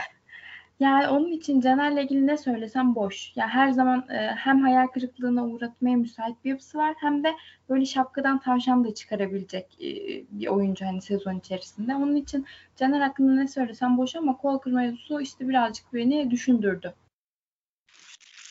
[0.80, 3.36] yani onun için Caner'le ilgili ne söylesem boş.
[3.36, 7.34] Ya yani her zaman e, hem hayal kırıklığına uğratmaya müsait bir yapısı var hem de
[7.68, 9.88] böyle şapkadan tavşan da çıkarabilecek e,
[10.30, 11.94] bir oyuncu hani sezon içerisinde.
[11.94, 16.94] Onun için Caner hakkında ne söylesem boş ama kol kırma mevzusu işte birazcık beni düşündürdü.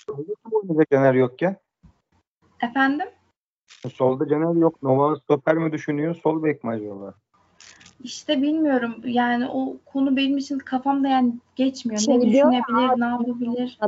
[0.06, 1.58] Solda Caner yokken?
[2.62, 3.08] Efendim?
[3.94, 4.84] Solda Caner yok.
[4.84, 6.16] Nova stoper mi düşünüyor?
[6.16, 7.14] Sol bek mi acaba?
[8.04, 8.96] İşte bilmiyorum.
[9.04, 12.00] Yani o konu benim için kafamda yani geçmiyor.
[12.00, 13.80] Şey ne düşünebilir, abi, ne yapabilir?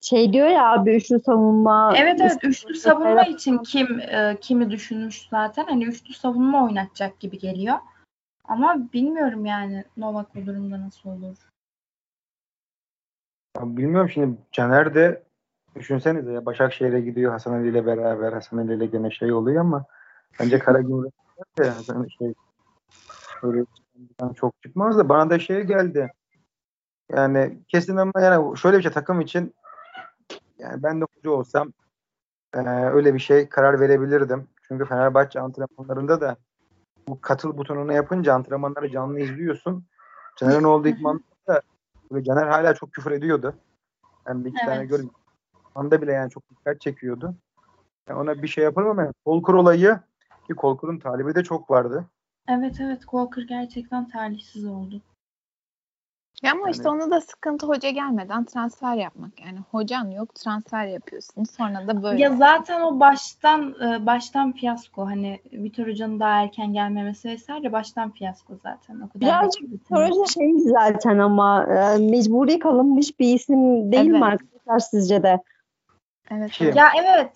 [0.00, 1.94] Şey diyor ya abi üçlü savunma.
[1.96, 5.64] Evet evet üçlü savunma için kim e, kimi düşünmüş zaten.
[5.64, 7.78] Hani üçlü savunma oynatacak gibi geliyor.
[8.44, 11.36] Ama bilmiyorum yani Novak o durumda nasıl olur.
[13.60, 15.22] bilmiyorum şimdi Caner de
[15.76, 18.32] düşünsenize ya Başakşehir'e gidiyor Hasan Ali ile beraber.
[18.32, 19.84] Hasan Ali ile gene şey oluyor ama
[20.40, 21.14] bence Karagümrük
[21.58, 22.34] yani şey
[23.42, 23.64] Öyle
[24.34, 26.12] çok çıkmaz da bana da şey geldi.
[27.12, 29.54] Yani kesin ama yani şöyle bir şey takım için
[30.58, 31.72] yani ben de hoca olsam
[32.54, 34.48] e, öyle bir şey karar verebilirdim.
[34.68, 36.36] Çünkü Fenerbahçe antrenmanlarında da
[37.08, 39.84] bu katıl butonunu yapınca antrenmanları canlı izliyorsun.
[40.36, 41.62] Caner'in olduğu idmanda da
[42.22, 43.54] Caner hala çok küfür ediyordu.
[44.26, 44.74] Yani bir iki evet.
[44.74, 45.10] tane gördüm.
[45.74, 47.34] Anda bile yani çok dikkat çekiyordu.
[48.08, 50.00] Yani ona bir şey yapalım ama yani Kolkur olayı
[50.46, 52.04] ki Kolkur'un talibi de çok vardı.
[52.48, 55.00] Evet evet Walker gerçekten talihsiz oldu.
[56.42, 56.70] Ya ama yani...
[56.70, 59.40] işte onu da sıkıntı hoca gelmeden transfer yapmak.
[59.40, 61.44] Yani hocan yok transfer yapıyorsun.
[61.44, 62.22] Sonra da böyle.
[62.22, 65.06] Ya zaten o baştan e, baştan fiyasko.
[65.06, 68.94] Hani Vitor Hoca'nın daha erken gelmemesi vesaire baştan fiyasko zaten.
[68.94, 74.20] O kadar Birazcık Vitor Hoca şey zaten ama e, mecburi kalınmış bir isim değil evet.
[74.20, 75.42] mi arkadaşlar sizce de?
[76.30, 76.50] Evet.
[76.50, 76.76] Kim?
[76.76, 77.30] Ya evet.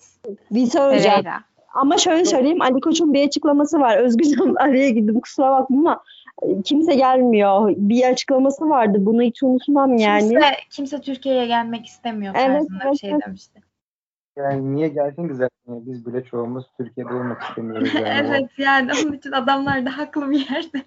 [0.51, 1.09] Vitor Hoca.
[1.09, 1.43] Pereira.
[1.73, 3.97] Ama şöyle söyleyeyim Ali Koç'un bir açıklaması var.
[3.97, 6.03] Özgürcan araya girdim kusura bakma ama
[6.41, 7.73] e, kimse gelmiyor.
[7.77, 8.97] Bir açıklaması vardı.
[9.01, 10.29] Bunu hiç unutmam yani.
[10.29, 13.21] Kimse, kimse Türkiye'ye gelmek istemiyor evet, evet, bir şey evet.
[13.27, 13.61] demişti.
[14.37, 15.49] Yani niye gelsin ki zaten?
[15.67, 18.07] Biz bile çoğumuz Türkiye'de olmak istemiyoruz yani.
[18.07, 20.83] evet yani onun için adamlar da haklı bir yerde.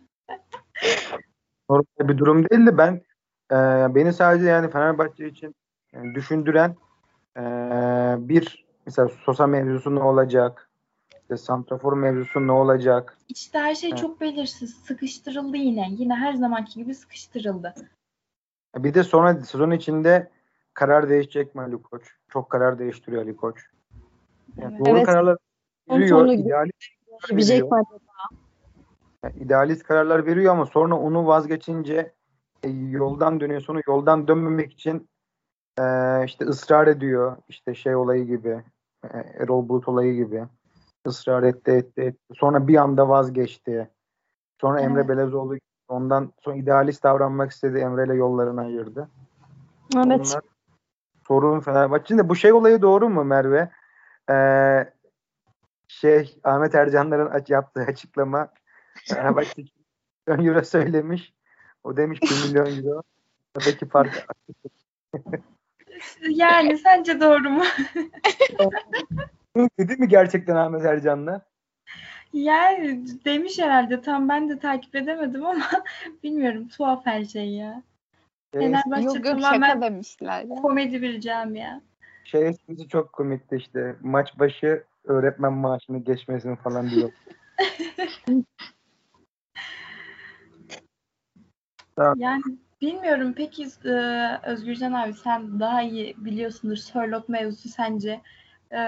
[1.71, 3.01] Normal bir durum değil de ben
[3.53, 3.57] e,
[3.95, 5.55] beni sadece yani Fenerbahçe için
[5.93, 6.77] yani düşündüren
[7.37, 7.43] e,
[8.19, 10.66] bir mesela Sosa mevzusu ne olacak?
[11.27, 13.19] İşte santrafor mevzusu ne olacak?
[13.29, 13.99] İşte her şey evet.
[13.99, 14.75] çok belirsiz.
[14.75, 15.89] Sıkıştırıldı yine.
[15.91, 17.75] Yine her zamanki gibi sıkıştırıldı.
[18.77, 20.31] Bir de sonra sezon içinde
[20.75, 22.03] karar değişecek mi Ali Koç?
[22.29, 23.65] Çok karar değiştiriyor Ali Koç.
[24.57, 24.87] Yani evet.
[24.87, 25.37] Doğru kararlar
[25.91, 26.27] veriyor.
[26.27, 26.77] İdealist,
[27.31, 27.85] veriyor.
[29.25, 32.13] Yani idealist kararlar veriyor ama sonra onu vazgeçince
[32.63, 33.61] e, yoldan dönüyor.
[33.61, 35.09] Sonra yoldan dönmemek için
[35.81, 37.37] Ee, işte ısrar ediyor.
[37.49, 38.63] İşte şey olayı gibi.
[39.05, 40.45] e, Erol Bulut olayı gibi.
[41.07, 42.19] Israr etti etti etti.
[42.35, 43.91] Sonra bir anda vazgeçti.
[44.61, 45.09] Sonra Emre Evet.
[45.09, 47.79] Belezoğlu ondan sonra idealist davranmak istedi.
[47.79, 49.09] Emre ile yollarını ayırdı.
[49.97, 50.37] Evet.
[51.29, 53.71] Sorun Fenerbahçe'nin de bu şey olayı doğru mu Merve?
[54.31, 54.93] Ee,
[55.89, 58.49] şey Ahmet Ercanlar'ın aç- yaptığı açıklama
[59.09, 59.73] Fenerbahçe 2
[60.27, 61.35] milyon euro söylemiş.
[61.85, 63.03] O demiş 1 milyon euro.
[63.57, 64.27] Aradaki fark
[66.29, 67.65] Yani sence doğru mu?
[69.79, 71.43] Dedi mi gerçekten Ahmet Ercanlar?
[72.33, 74.01] Yani demiş herhalde.
[74.01, 75.65] Tam ben de takip edemedim ama
[76.23, 76.69] bilmiyorum.
[76.69, 77.83] Tuhaf her şey ya.
[78.55, 80.43] Şey, Fenerbahçe Yok yok şaka demişler.
[80.43, 80.49] ya.
[80.49, 81.81] komedi bir camia.
[82.25, 83.97] şey esprisi çok komikti işte.
[84.01, 87.13] Maç başı öğretmen maaşını geçmesin falan diyor.
[92.17, 92.43] Yani
[92.81, 93.35] bilmiyorum.
[93.37, 93.91] Peki e,
[94.43, 96.77] Özgürcan abi sen daha iyi biliyorsundur.
[96.77, 98.21] Sörlot mevzusu sence
[98.71, 98.81] e,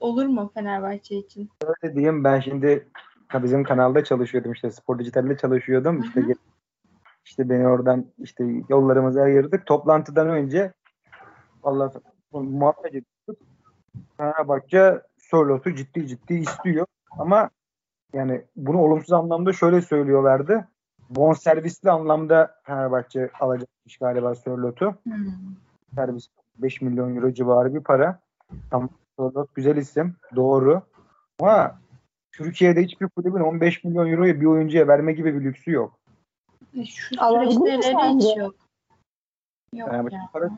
[0.00, 1.50] olur mu Fenerbahçe için?
[1.66, 2.88] Öyle diyeyim ben şimdi
[3.34, 6.34] bizim kanalda çalışıyordum işte spor dijitalde çalışıyordum işte Hı hı.
[7.24, 10.72] işte beni oradan işte yollarımızı ayırdık toplantıdan önce
[11.62, 11.98] vallahi
[12.32, 13.38] muhabbet ettik
[14.16, 17.50] Fenerbahçe Sörlot'u ciddi ciddi istiyor ama
[18.12, 20.68] yani bunu olumsuz anlamda şöyle söylüyorlardı
[21.10, 25.14] bonservisli anlamda Fenerbahçe alacakmış galiba Sörlot'u Hmm.
[25.94, 28.20] servis 5 milyon euro civarı bir para.
[28.70, 28.88] Tam
[29.18, 30.16] Sörloth güzel isim.
[30.36, 30.82] Doğru.
[31.40, 31.80] Ama
[32.32, 35.98] Türkiye'de hiçbir kulübün 15 milyon euroyu bir oyuncuya verme gibi bir lüksü yok.
[36.74, 37.16] E, Şu
[37.82, 38.28] sence?
[38.28, 38.54] hiç yok.
[39.74, 40.28] Yok Yani ya.
[40.32, 40.50] para,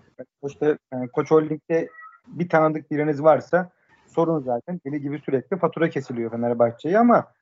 [0.43, 1.89] Koç'ta, yani Koç Holding'de
[2.27, 3.71] bir tanıdık biriniz varsa
[4.07, 4.81] sorun zaten.
[4.87, 7.33] Deli gibi sürekli fatura kesiliyor Fenerbahçe'ye ama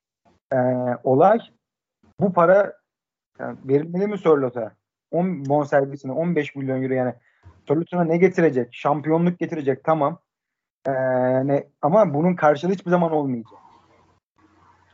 [0.52, 0.56] e,
[1.04, 1.38] olay
[2.20, 2.72] bu para
[3.38, 4.74] yani verilmeli mi Sörlot'a?
[5.10, 7.14] 10 bonservisine 15 milyon euro yani
[7.68, 8.74] Sörlot'a ne getirecek?
[8.74, 10.18] Şampiyonluk getirecek tamam.
[10.86, 10.92] E,
[11.46, 13.58] ne, ama bunun karşılığı hiçbir zaman olmayacak.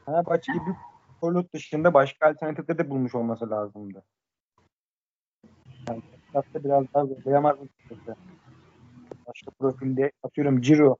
[0.06, 0.76] Fenerbahçe gibi
[1.20, 4.02] Sörlot dışında başka alternatifleri de bulmuş olması lazımdı.
[5.88, 6.02] Yani
[6.54, 7.56] biraz daha zorlayamaz?
[9.26, 10.96] Başka profilde atıyorum Ciro.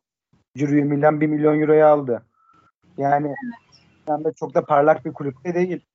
[0.57, 2.22] Ciro'yu Milan 1 milyon euroya aldı.
[2.99, 3.34] Yani
[4.07, 5.87] Milan da çok da parlak bir kulüpte değil.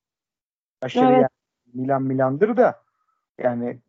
[0.81, 1.15] Aşırı Evet.
[1.15, 1.27] yani.
[1.73, 2.81] Milan Milan'dır da
[3.37, 3.79] yani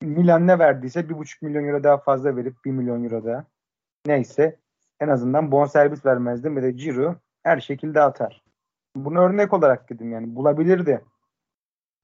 [0.00, 3.44] Milan ne verdiyse 1,5 milyon euro daha fazla verip 1 milyon euro daha
[4.06, 4.58] neyse
[5.00, 8.42] en azından bonservis vermezdi ve de Ciro her şekilde atar.
[8.96, 11.04] Bunu örnek olarak dedim yani bulabilirdi.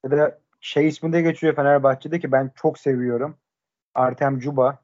[0.04, 3.38] Ya da şey isminde geçiyor Fenerbahçe'de ki ben çok seviyorum.
[3.94, 4.78] Artem Cuba.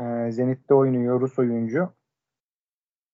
[0.00, 1.92] Ee, Zenit'te oynuyor Rus oyuncu.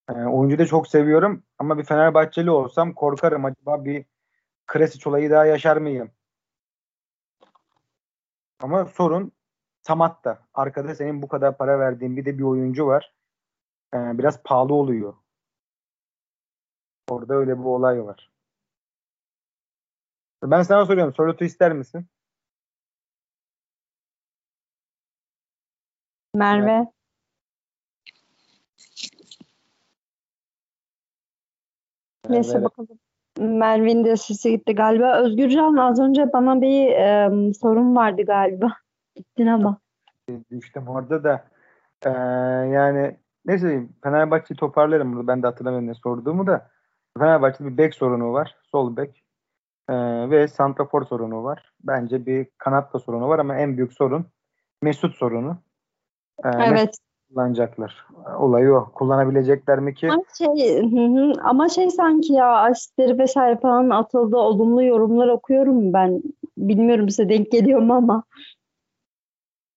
[0.09, 4.05] Ee, oyuncu da çok seviyorum ama bir Fenerbahçeli olsam korkarım acaba bir
[4.67, 6.11] Kresic olayı daha yaşar mıyım?
[8.59, 9.31] Ama sorun
[9.81, 10.39] Samat'ta.
[10.53, 13.13] Arkada senin bu kadar para verdiğin bir de bir oyuncu var.
[13.93, 15.13] Ee, biraz pahalı oluyor.
[17.09, 18.31] Orada öyle bir olay var.
[20.43, 21.13] Ben sana soruyorum.
[21.13, 22.07] Sörlot'u ister misin?
[26.35, 26.87] Merve.
[32.29, 32.63] Neyse Evet.
[32.63, 32.99] bakalım.
[33.39, 35.19] Merve'nin de sesi gitti galiba.
[35.19, 38.73] Özgürcan az önce bana bir e, sorun vardı galiba.
[39.15, 39.79] Gittin ama.
[40.51, 41.53] düştüm orada da
[42.05, 42.09] Ee,
[42.73, 46.69] yani ne söyleyeyim Fenerbahçe'yi toparlarım burada ben de hatırlamıyorum ne sorduğumu da
[47.19, 49.23] Fenerbahçe'de bir bek sorunu var sol bek
[49.89, 54.25] Ee, ve santrafor sorunu var bence bir kanat da sorunu var ama en büyük sorun
[54.81, 55.57] Mesut sorunu
[56.45, 56.97] Ee, Evet.
[57.29, 58.07] kullanacaklar
[58.39, 61.33] olayı o kullanabilecekler mi ki Ama şey, hı hı.
[61.43, 64.37] ama şey sanki ya asistleri vesaire falan atıldı.
[64.37, 66.23] Olumlu yorumlar okuyorum ben.
[66.57, 68.23] Bilmiyorum size denk geliyor mu ama.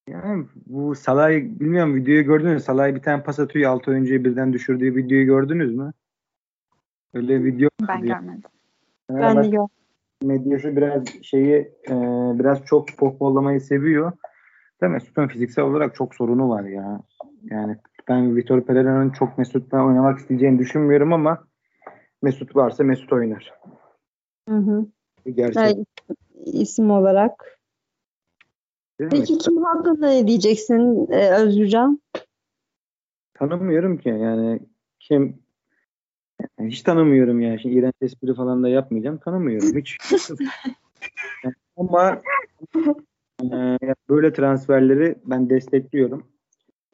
[0.09, 4.53] Yani bu Salah bilmiyorum videoyu gördünüz mü Salah'a bir tane pas atıyor altı oyuncuyu birden
[4.53, 5.93] düşürdüğü videoyu gördünüz mü
[7.15, 8.43] öyle video Ben görmedim.
[9.11, 9.71] Ben de yok.
[10.23, 11.55] medyası biraz şeyi
[11.89, 11.95] e,
[12.39, 14.13] biraz çok pohpollamayı seviyor.
[14.83, 14.95] Değil mi?
[14.95, 17.01] Mesut'un fiziksel olarak çok sorunu var ya.
[17.43, 17.77] Yani
[18.09, 21.45] ben Vitor Pereira'nın çok Mesut'la oynamak isteyeceğini düşünmüyorum ama
[22.23, 23.55] Mesut varsa Mesut oynar.
[24.49, 24.87] Hı hı.
[25.27, 25.57] Gerçek.
[25.57, 25.85] Yani
[26.45, 27.56] isim olarak.
[29.01, 29.19] Değil mi?
[29.19, 32.01] Peki kim hakkında ne diyeceksin e, Özgürcan?
[33.35, 34.61] Tanımıyorum ki yani
[35.01, 35.39] kim
[36.59, 37.61] yani hiç tanımıyorum yani.
[37.61, 39.19] Şimdi iğrenç espri falan da yapmayacağım.
[39.19, 39.99] Tanımıyorum hiç.
[41.45, 42.23] Yani ama
[43.43, 43.79] e,
[44.09, 46.27] böyle transferleri ben destekliyorum.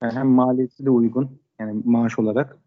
[0.03, 1.41] Yani hem maliyeti de uygun.
[1.61, 2.59] Yani maaş olarak.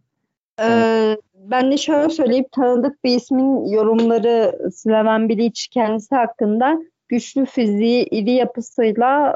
[0.61, 8.05] Ee, ben de şöyle söyleyip tanıdık bir ismin yorumları Slaven Bilic kendisi hakkında güçlü fiziği,
[8.05, 9.35] iri yapısıyla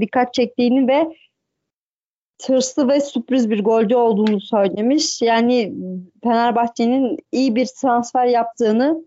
[0.00, 1.08] dikkat çektiğini ve
[2.38, 5.22] tırslı ve sürpriz bir golcü olduğunu söylemiş.
[5.22, 5.74] Yani
[6.22, 9.04] Fenerbahçe'nin iyi bir transfer yaptığını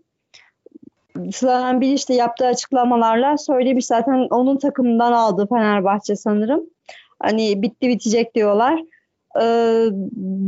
[1.32, 3.86] Slaven Bilic de yaptığı açıklamalarla söylemiş.
[3.86, 6.64] Zaten onun takımından aldı Fenerbahçe sanırım.
[7.22, 8.80] Hani bitti bitecek diyorlar.
[9.40, 9.44] Ee,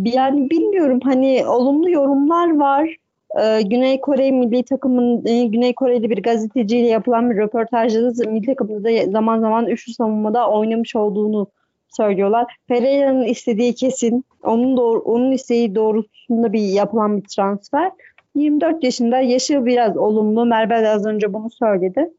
[0.04, 2.96] yani bilmiyorum hani olumlu yorumlar var.
[3.38, 8.46] Ee, Güney Kore milli takımın e, Güney Koreli bir gazeteciyle yapılan bir röportajda da milli
[8.46, 11.46] takımda da zaman zaman üçlü savunmada oynamış olduğunu
[11.88, 12.56] söylüyorlar.
[12.68, 14.24] Pereira'nın istediği kesin.
[14.42, 17.92] Onun doğru, onun isteği doğrultusunda bir yapılan bir transfer.
[18.34, 20.46] 24 yaşında yaşı biraz olumlu.
[20.46, 22.10] Merve de az önce bunu söyledi.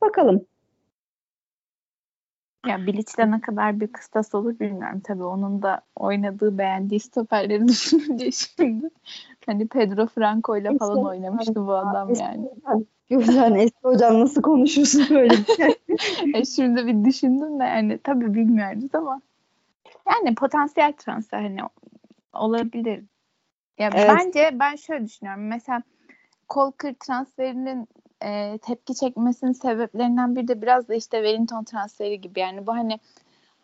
[0.00, 0.46] Bakalım.
[2.66, 5.00] Ya Bilic'te ne kadar bir kıstas olur bilmiyorum.
[5.04, 8.90] Tabii onun da oynadığı beğendiği stoperleri düşününce şimdi.
[9.48, 12.48] Hani Pedro Franco ile falan oynamıştı bu adam yani.
[13.10, 15.74] Güzel Eski hocam nasıl konuşuyorsun böyle bir şey?
[16.34, 19.20] e şimdi bir düşündüm de yani tabii bilmiyoruz ama
[20.10, 21.60] yani potansiyel transfer hani
[22.32, 23.04] olabilir.
[23.78, 24.08] Ya evet.
[24.08, 25.48] bence ben şöyle düşünüyorum.
[25.48, 25.82] Mesela
[26.48, 27.88] Kolkır transferinin
[28.24, 32.40] e, tepki çekmesinin sebeplerinden biri de biraz da işte Wellington transferi gibi.
[32.40, 33.00] Yani bu hani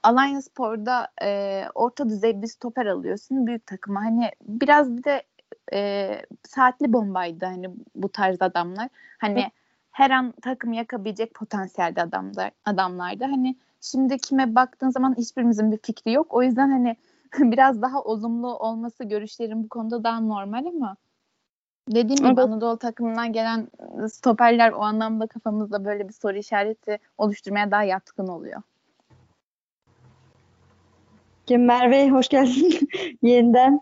[0.03, 4.01] Alanya Spor'da e, orta düzey bir stoper alıyorsun büyük takıma.
[4.01, 5.23] Hani biraz bir de
[5.73, 6.11] e,
[6.49, 8.89] saatli bombaydı hani bu tarz adamlar.
[9.19, 9.51] Hani
[9.91, 13.25] her an takım yakabilecek potansiyelde adamlar adamlardı.
[13.25, 16.27] Hani şimdi kime baktığın zaman hiçbirimizin bir fikri yok.
[16.31, 16.97] O yüzden hani
[17.39, 20.97] biraz daha olumlu olması görüşlerim bu konuda daha normal ama
[21.89, 22.43] dediğim gibi.
[22.43, 23.69] Anadolu takımından gelen
[24.09, 28.63] stoperler o anlamda kafamızda böyle bir soru işareti oluşturmaya daha yatkın oluyor.
[31.51, 32.89] Merve hoş geldin
[33.23, 33.81] yeniden.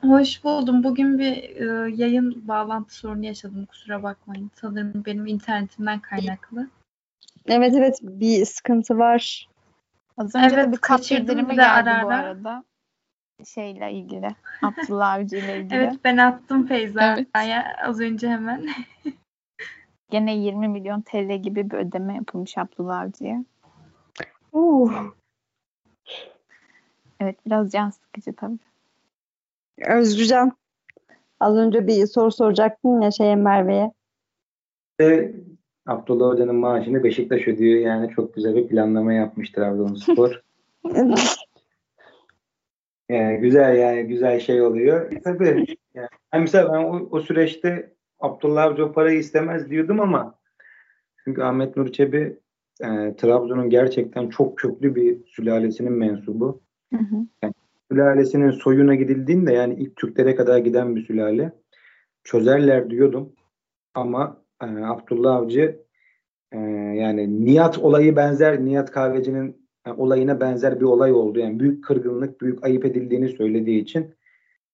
[0.00, 0.84] Hoş buldum.
[0.84, 3.66] Bugün bir e, yayın bağlantı sorunu yaşadım.
[3.66, 4.50] Kusura bakmayın.
[4.54, 6.68] Sanırım benim internetimden kaynaklı.
[7.46, 9.48] Evet evet bir sıkıntı var.
[10.18, 12.64] Az önce evet, de bir kap bildirimi geldi ara bu arada.
[13.46, 14.28] Şeyle ilgili.
[14.62, 15.74] Abdullah Avcı ile ilgili.
[15.74, 17.88] evet ben attım Feyza'ya evet.
[17.88, 18.68] az önce hemen.
[20.10, 23.44] Gene 20 milyon TL gibi bir ödeme yapılmış Abdullah Avcı'ya.
[24.52, 25.12] Uh.
[27.20, 28.69] Evet biraz can sıkıcı tabii.
[29.88, 30.52] Özgürcan
[31.40, 33.92] az önce bir soru soracaktın ya şeye Merve'ye.
[35.00, 35.32] E,
[35.86, 37.80] Abdullah Hoca'nın maaşını Beşiktaş ödüyor.
[37.80, 40.42] Yani çok güzel bir planlama yapmış Trabzonspor.
[43.08, 45.10] yani güzel yani güzel şey oluyor.
[45.24, 45.66] Tabii.
[45.94, 50.34] Yani, mesela ben o, o süreçte Abdullah Hoca parayı istemez diyordum ama
[51.24, 52.38] çünkü Ahmet Nur Çebi
[52.80, 56.60] e, Trabzon'un gerçekten çok köklü bir sülalesinin mensubu.
[56.94, 57.16] Hı hı.
[57.42, 57.54] Yani
[57.90, 61.52] sülalesinin soyuna gidildiğinde yani ilk Türklere kadar giden bir sülale
[62.24, 63.32] çözerler diyordum.
[63.94, 65.80] Ama e, Abdullah Avcı
[66.52, 66.58] e,
[66.94, 71.38] yani Nihat olayı benzer Nihat Kahveci'nin e, olayına benzer bir olay oldu.
[71.38, 74.14] Yani büyük kırgınlık, büyük ayıp edildiğini söylediği için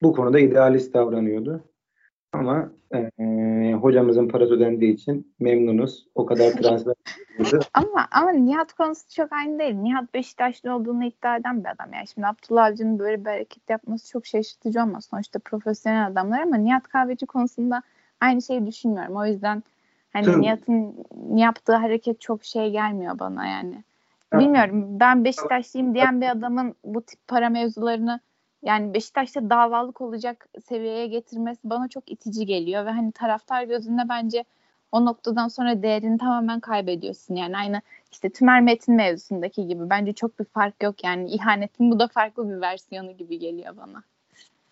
[0.02, 1.64] bu konuda idealist davranıyordu.
[2.32, 6.06] Ama e, hocamızın parası ödendiği için memnunuz.
[6.14, 6.94] O kadar transfer
[7.74, 9.74] ama ama Nihat konusu çok aynı değil.
[9.74, 11.92] Nihat Beşiktaşlı olduğunu iddia eden bir adam.
[11.92, 15.04] Yani şimdi Abdullah Avcı'nın böyle bir hareket yapması çok şaşırtıcı olmaz.
[15.10, 17.82] Sonuçta profesyonel adamlar ama Nihat Kahveci konusunda
[18.20, 19.16] aynı şeyi düşünmüyorum.
[19.16, 19.62] O yüzden
[20.12, 20.94] hani Nihat'ın
[21.34, 23.84] yaptığı hareket çok şey gelmiyor bana yani.
[24.32, 25.00] Bilmiyorum.
[25.00, 28.20] Ben Beşiktaşlıyım diyen bir adamın bu tip para mevzularını
[28.62, 34.44] yani Beşiktaş'ta davalık olacak seviyeye getirmesi bana çok itici geliyor ve hani taraftar gözünde bence
[34.92, 37.34] o noktadan sonra değerini tamamen kaybediyorsun.
[37.34, 37.80] Yani aynı
[38.12, 42.50] işte Tümer Metin mevzusundaki gibi bence çok bir fark yok yani ihanetin bu da farklı
[42.50, 44.02] bir versiyonu gibi geliyor bana.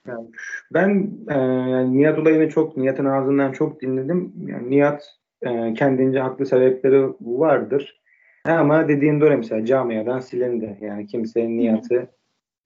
[0.08, 0.26] Yani
[0.72, 1.38] ben e,
[1.70, 4.32] yani Nihat olayını çok Nihat'ın ağzından çok dinledim.
[4.46, 8.00] Yani Nihat e, kendince haklı sebepleri vardır.
[8.44, 10.78] Ama dediğin doğru mesela camiadan silindi.
[10.80, 12.06] Yani kimsenin Nihat'ı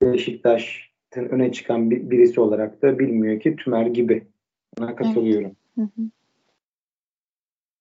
[0.02, 4.26] Beşiktaş öne çıkan bir, birisi olarak da bilmiyor ki Tümer gibi.
[4.78, 5.56] Buna katılıyorum.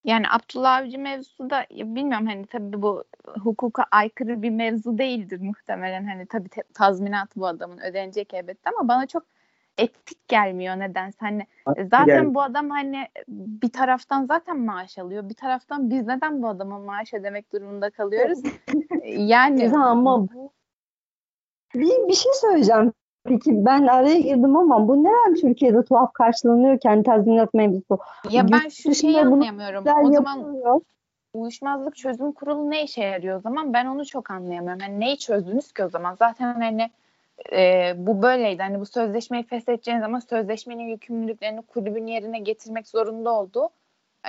[0.04, 3.04] Yani Abdullah Avcı mevzusu da bilmiyorum hani tabii bu
[3.44, 8.88] hukuka aykırı bir mevzu değildir muhtemelen hani tabii te- tazminat bu adamın ödenecek elbette ama
[8.88, 9.24] bana çok
[9.78, 11.48] etik gelmiyor nedense hani
[11.92, 12.36] zaten yani.
[12.36, 17.14] bu adam hani bir taraftan zaten maaş alıyor bir taraftan biz neden bu adama maaş
[17.14, 18.40] ödemek durumunda kalıyoruz
[19.06, 20.52] yani ama bu
[21.76, 22.94] bir, bir şey söyleyeceğim
[23.28, 28.00] Peki ben araya girdim ama bu neden Türkiye'de tuhaf karşılanıyor kendi tazminat mevzusu?
[28.30, 29.82] Ya ben şu şeyi anlayamıyorum.
[29.82, 30.82] O zaman yapılıyor.
[31.34, 33.74] uyuşmazlık çözüm kurulu ne işe yarıyor o zaman?
[33.74, 34.82] Ben onu çok anlayamıyorum.
[34.82, 36.16] Yani neyi çözdünüz ki o zaman?
[36.16, 36.90] Zaten hani
[37.52, 38.62] e, bu böyleydi.
[38.62, 43.70] Hani bu sözleşmeyi feshedeceğiniz zaman sözleşmenin yükümlülüklerini kulübün yerine getirmek zorunda oldu.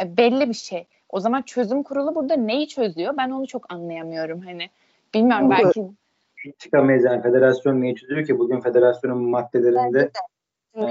[0.03, 0.87] E, belli bir şey.
[1.09, 3.17] O zaman çözüm kurulu burada neyi çözüyor?
[3.17, 4.41] Ben onu çok anlayamıyorum.
[4.41, 4.71] Hani
[5.15, 5.89] bilmiyorum belki
[6.59, 10.11] çıkamayız yani federasyon niye çözüyor ki bugün federasyonun maddelerinde
[10.77, 10.85] e,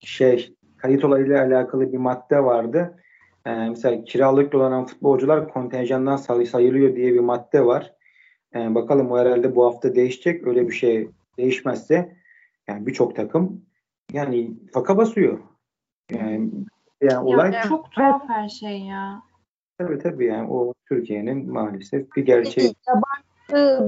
[0.00, 2.98] şey kayıt olayıyla alakalı bir madde vardı.
[3.46, 7.94] E, mesela kiralık dolanan futbolcular kontenjandan say- sayılıyor diye bir madde var.
[8.54, 10.46] E, bakalım o herhalde bu hafta değişecek.
[10.46, 12.16] Öyle bir şey değişmezse
[12.68, 13.64] yani birçok takım
[14.12, 15.38] yani faka basıyor.
[16.10, 16.50] Yani,
[17.00, 19.22] yani olay Ya, çok tuhaf her şey ya.
[19.78, 22.74] tabii tabii yani o Türkiye'nin maalesef bir gerçeği.
[22.88, 23.33] Yabancı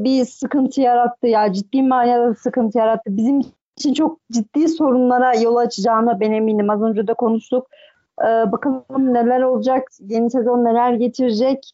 [0.04, 3.16] bir sıkıntı yarattı ya ciddi manada sıkıntı yarattı.
[3.16, 3.40] Bizim
[3.78, 6.70] için çok ciddi sorunlara yol açacağına ben eminim.
[6.70, 7.66] Az önce de konuştuk.
[8.22, 11.72] Ee, bakalım neler olacak, yeni sezon neler getirecek.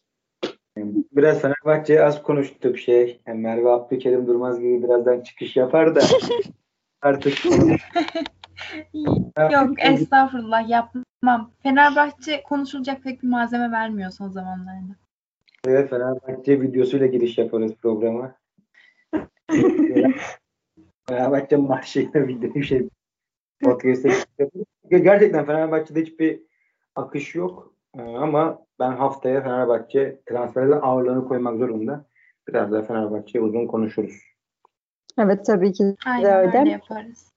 [1.11, 3.21] Biraz Fenerbahçe'ye az konuştuk şey.
[3.27, 6.01] Yani Merve Abdülkerim Durmaz gibi birazdan çıkış yapar da
[7.01, 7.33] artık
[9.51, 11.51] Yok estağfurullah yapmam.
[11.63, 15.02] Fenerbahçe konuşulacak pek bir malzeme vermiyor son zamanlarda.
[15.67, 18.35] Evet, Fenerbahçe videosuyla giriş yaparız programa.
[21.07, 22.89] Fenerbahçe maçıyla video şey
[23.63, 24.09] podcast'e.
[24.89, 26.41] Gerçekten Fenerbahçe'de hiçbir
[26.95, 27.73] akış yok.
[27.97, 32.05] Ee, Ama ben haftaya Fenerbahçe transferde ağırlığını koymak zorunda.
[32.47, 34.15] Biraz daha Fenerbahçe'ye uzun konuşuruz.
[35.17, 36.59] Evet tabii ki de Aynen öyle.
[36.59, 37.33] öyle yaparız.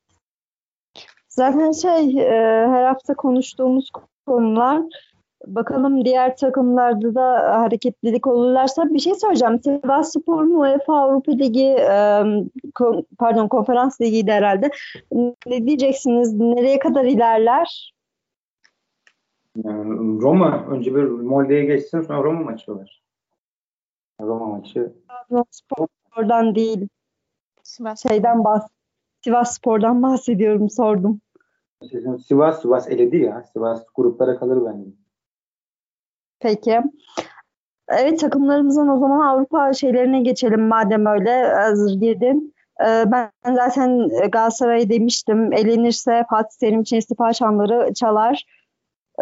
[1.28, 2.30] Zaten şey e,
[2.68, 3.90] her hafta konuştuğumuz
[4.26, 4.82] konular
[5.46, 9.60] bakalım diğer takımlarda da hareketlilik olurlarsa bir şey söyleyeceğim.
[9.62, 12.22] Sivasspor'un UEFA Avrupa Ligi e,
[13.18, 14.70] pardon konferans ligiydi herhalde.
[15.46, 16.32] Ne diyeceksiniz?
[16.34, 17.92] Nereye kadar ilerler?
[20.22, 23.02] Roma önce bir Molde'ye geçsin sonra Roma maçı var.
[24.20, 24.92] Roma maçı.
[25.50, 26.88] Spor'dan değil,
[27.62, 28.02] Sivas.
[28.08, 28.68] şeyden bahs
[29.24, 31.20] Sivas Spor'dan bahsediyorum, sordum.
[32.26, 33.42] Sivas Sivas eledi ya.
[33.52, 34.90] Sivas gruplara kalır bence.
[36.40, 36.80] Peki.
[37.88, 42.54] Evet takımlarımızın o zaman Avrupa şeylerine geçelim madem öyle hazır girdin.
[42.80, 45.52] Ee, ben zaten Galatasaray'ı demiştim.
[45.52, 48.44] Elenirse Fatih Terim için istifa çanları çalar.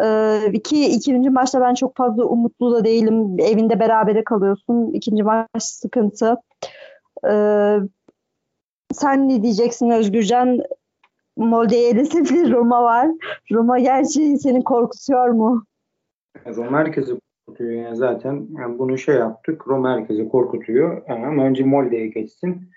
[0.03, 3.39] Ee, iki, ikinci maçta ben çok fazla umutlu da değilim.
[3.39, 4.93] Evinde berabere kalıyorsun.
[4.93, 6.35] İkinci maç sıkıntı.
[7.29, 7.77] Ee,
[8.93, 10.61] sen ne diyeceksin Özgürcan?
[11.37, 13.07] Molde'ye elese bir Roma var.
[13.51, 15.65] Roma gerçi seni korkutuyor mu?
[16.45, 18.47] Roma herkesi korkutuyor yani zaten.
[18.59, 19.67] Yani bunu şey yaptık.
[19.67, 21.03] Roma herkesi korkutuyor.
[21.07, 22.71] Yani ama önce Molde'ye geçsin.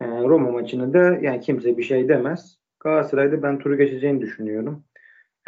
[0.00, 2.58] Ee, Roma maçını da yani kimse bir şey demez.
[2.80, 4.84] Galatasaray'da ben turu geçeceğini düşünüyorum.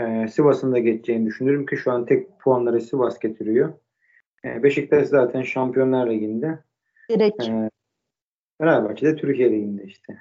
[0.00, 3.72] Ee, Sivas'ın da geçeceğini düşünüyorum ki şu an tek puanları Sivas getiriyor.
[4.44, 6.58] Ee, Beşiktaş zaten Şampiyonlar Ligi'nde.
[7.10, 7.48] Direkt.
[7.48, 7.70] Ee,
[8.60, 10.16] Fenerbahçe de Türkiye Ligi'nde işte.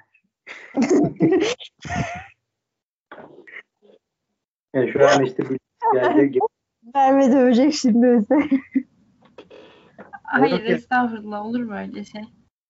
[4.74, 5.58] Yani şu an işte bir
[5.92, 6.38] geldi.
[6.94, 8.48] Merve dövecek şimdi bize.
[10.22, 12.22] Hayır estağfurullah olur mu öyle şey?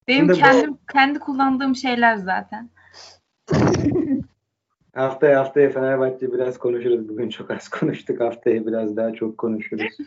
[0.09, 2.71] Benim Şimdi bu- kendim kendi kullandığım şeyler zaten.
[4.95, 7.09] Haftaya haftaya Fenerbahçe biraz konuşuruz.
[7.09, 8.21] Bugün çok az konuştuk.
[8.21, 9.99] Haftaya biraz daha çok konuşuruz.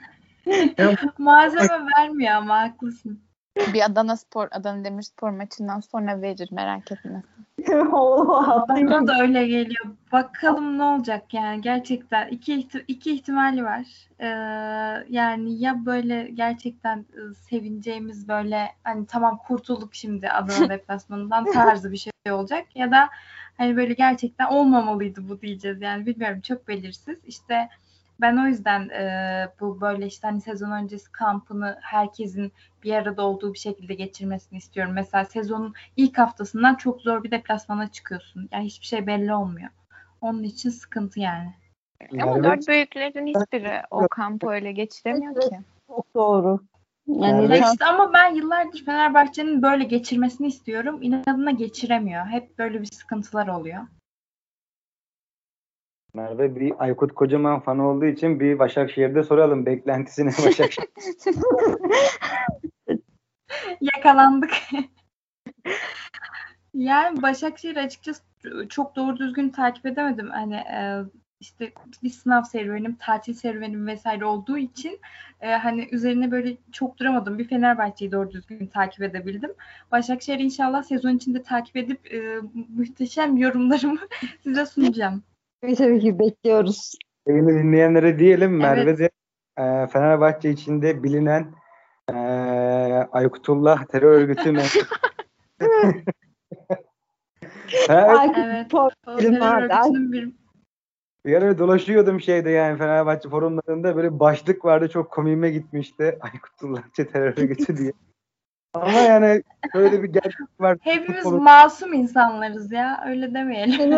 [1.17, 3.26] Malzeme vermiyor ama haklısın.
[3.73, 7.23] Bir Adana Spor, Adana Demirspor maçından sonra verir merak etme.
[8.69, 9.85] Bana da öyle geliyor.
[10.11, 13.85] Bakalım ne olacak yani gerçekten iki ihti- iki ihtimali var.
[14.19, 14.27] Ee,
[15.09, 21.97] yani ya böyle gerçekten e, sevineceğimiz böyle hani tamam kurtulduk şimdi Adana deplasmanından tarzı bir
[21.97, 23.09] şey olacak ya da
[23.57, 27.17] hani böyle gerçekten olmamalıydı bu diyeceğiz yani bilmiyorum çok belirsiz.
[27.25, 27.69] İşte
[28.21, 32.51] ben o yüzden e, bu böyle işte hani sezon öncesi kampını herkesin
[32.83, 34.93] bir arada olduğu bir şekilde geçirmesini istiyorum.
[34.93, 38.49] Mesela sezonun ilk haftasından çok zor bir deplasmana çıkıyorsun.
[38.51, 39.69] Yani hiçbir şey belli olmuyor.
[40.21, 41.53] Onun için sıkıntı yani.
[42.21, 45.59] Ama Merve, dört büyüklerin hiçbiri o kampı öyle geçiremiyor ki.
[45.87, 46.59] Çok doğru.
[47.07, 50.99] Yani şans- işte ama ben yıllardır Fenerbahçe'nin böyle geçirmesini istiyorum.
[51.01, 52.25] İnadına geçiremiyor.
[52.25, 53.83] Hep böyle bir sıkıntılar oluyor.
[56.17, 60.89] Merve bir Aykut Kocaman fanı olduğu için bir Başakşehir'de soralım beklentisini Başakşehir.
[63.81, 64.51] Yakalandık.
[66.73, 68.21] yani Başakşehir açıkçası
[68.69, 70.29] çok doğru düzgün takip edemedim.
[70.29, 71.01] Hani e,
[71.39, 71.71] işte
[72.03, 74.99] bir sınav serüvenim, tatil serüvenim vesaire olduğu için
[75.41, 77.39] e, hani üzerine böyle çok duramadım.
[77.39, 79.51] Bir Fenerbahçe'yi doğru düzgün takip edebildim.
[79.91, 83.99] Başakşehir inşallah sezon içinde takip edip e, muhteşem yorumlarımı
[84.43, 85.23] size sunacağım.
[85.61, 86.93] Tabii, tabii ki bekliyoruz.
[87.27, 88.99] Yayını dinleyenlere diyelim Merve Evet.
[88.99, 89.09] de
[89.57, 91.53] e, Fenerbahçe içinde bilinen
[92.09, 92.13] e,
[93.11, 94.53] Aykutullah terör örgütü
[97.89, 98.73] Ay, Evet.
[98.73, 99.73] vardı.
[100.11, 100.33] Bir
[101.25, 106.17] bir ara dolaşıyordum şeyde yani Fenerbahçe forumlarında böyle başlık vardı çok komiğime gitmişti.
[106.21, 107.91] Aykutullah terör örgütü diye.
[108.73, 109.43] Ama yani
[109.75, 110.77] böyle bir gerçek var.
[110.81, 113.03] Hepimiz Futbolun- masum insanlarız ya.
[113.07, 113.91] Öyle demeyelim.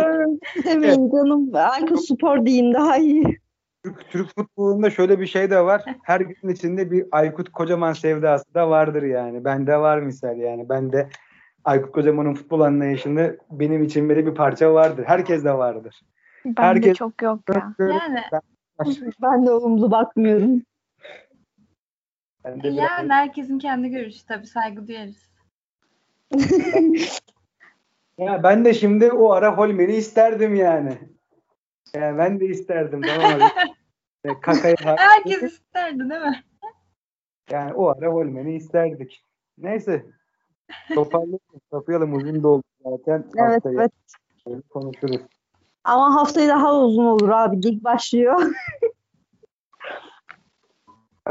[0.66, 1.50] Demeyin canım.
[1.56, 3.40] Aykut Spor deyin daha iyi.
[3.84, 5.84] Türk, Türk futbolunda şöyle bir şey de var.
[6.04, 9.46] Her gün içinde bir Aykut Kocaman sevdası da vardır yani.
[9.46, 10.70] Bende var misal yani.
[10.70, 11.10] Bende
[11.66, 15.04] Aykut Kocaman'ın futbol anlayışında benim için böyle bir parça vardır.
[15.08, 16.02] Herkes de vardır.
[16.46, 17.74] Bende Herkes- çok yok ya.
[17.80, 18.20] Yani
[19.22, 20.62] Ben de olumlu bakmıyorum.
[22.56, 25.30] Biraz- yani herkesin kendi görüşü tabii saygı duyarız.
[28.20, 30.98] Ya ben de şimdi o ara Holmen'i isterdim yani.
[31.96, 33.48] Yani ben de isterdim tamam mı?
[34.26, 36.44] Ve Kaka'ya Herkes isterdi değil mi?
[37.52, 39.26] yani o ara Holmen'i isterdik.
[39.58, 40.06] Neyse.
[40.94, 41.40] Toparlayalım,
[41.72, 42.14] kapayalım.
[42.14, 43.26] Uzun da oldu zaten.
[43.38, 43.90] Evet Haftaya
[44.48, 44.64] evet.
[44.70, 45.22] konuşuruz.
[45.84, 47.64] Ama haftayı daha uzun olur abi.
[47.64, 48.42] Lig başlıyor.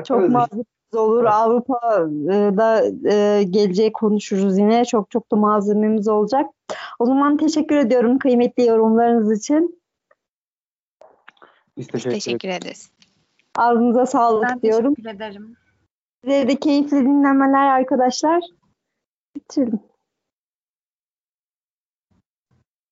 [0.05, 0.67] Çok Bakarız
[0.97, 1.25] olur.
[1.25, 4.85] Avrupa'da e, geleceği konuşuruz yine.
[4.85, 6.47] Çok çok da malzememiz olacak.
[6.99, 9.81] O zaman teşekkür ediyorum kıymetli yorumlarınız için.
[11.77, 12.91] Biz Biz teşekkür, teşekkür ederiz.
[13.57, 14.95] Ağzınıza sağlık Ben diyorum.
[14.95, 15.57] teşekkür ederim.
[16.25, 18.41] Size de keyifli dinlemeler arkadaşlar.
[19.37, 19.81] Bitirelim.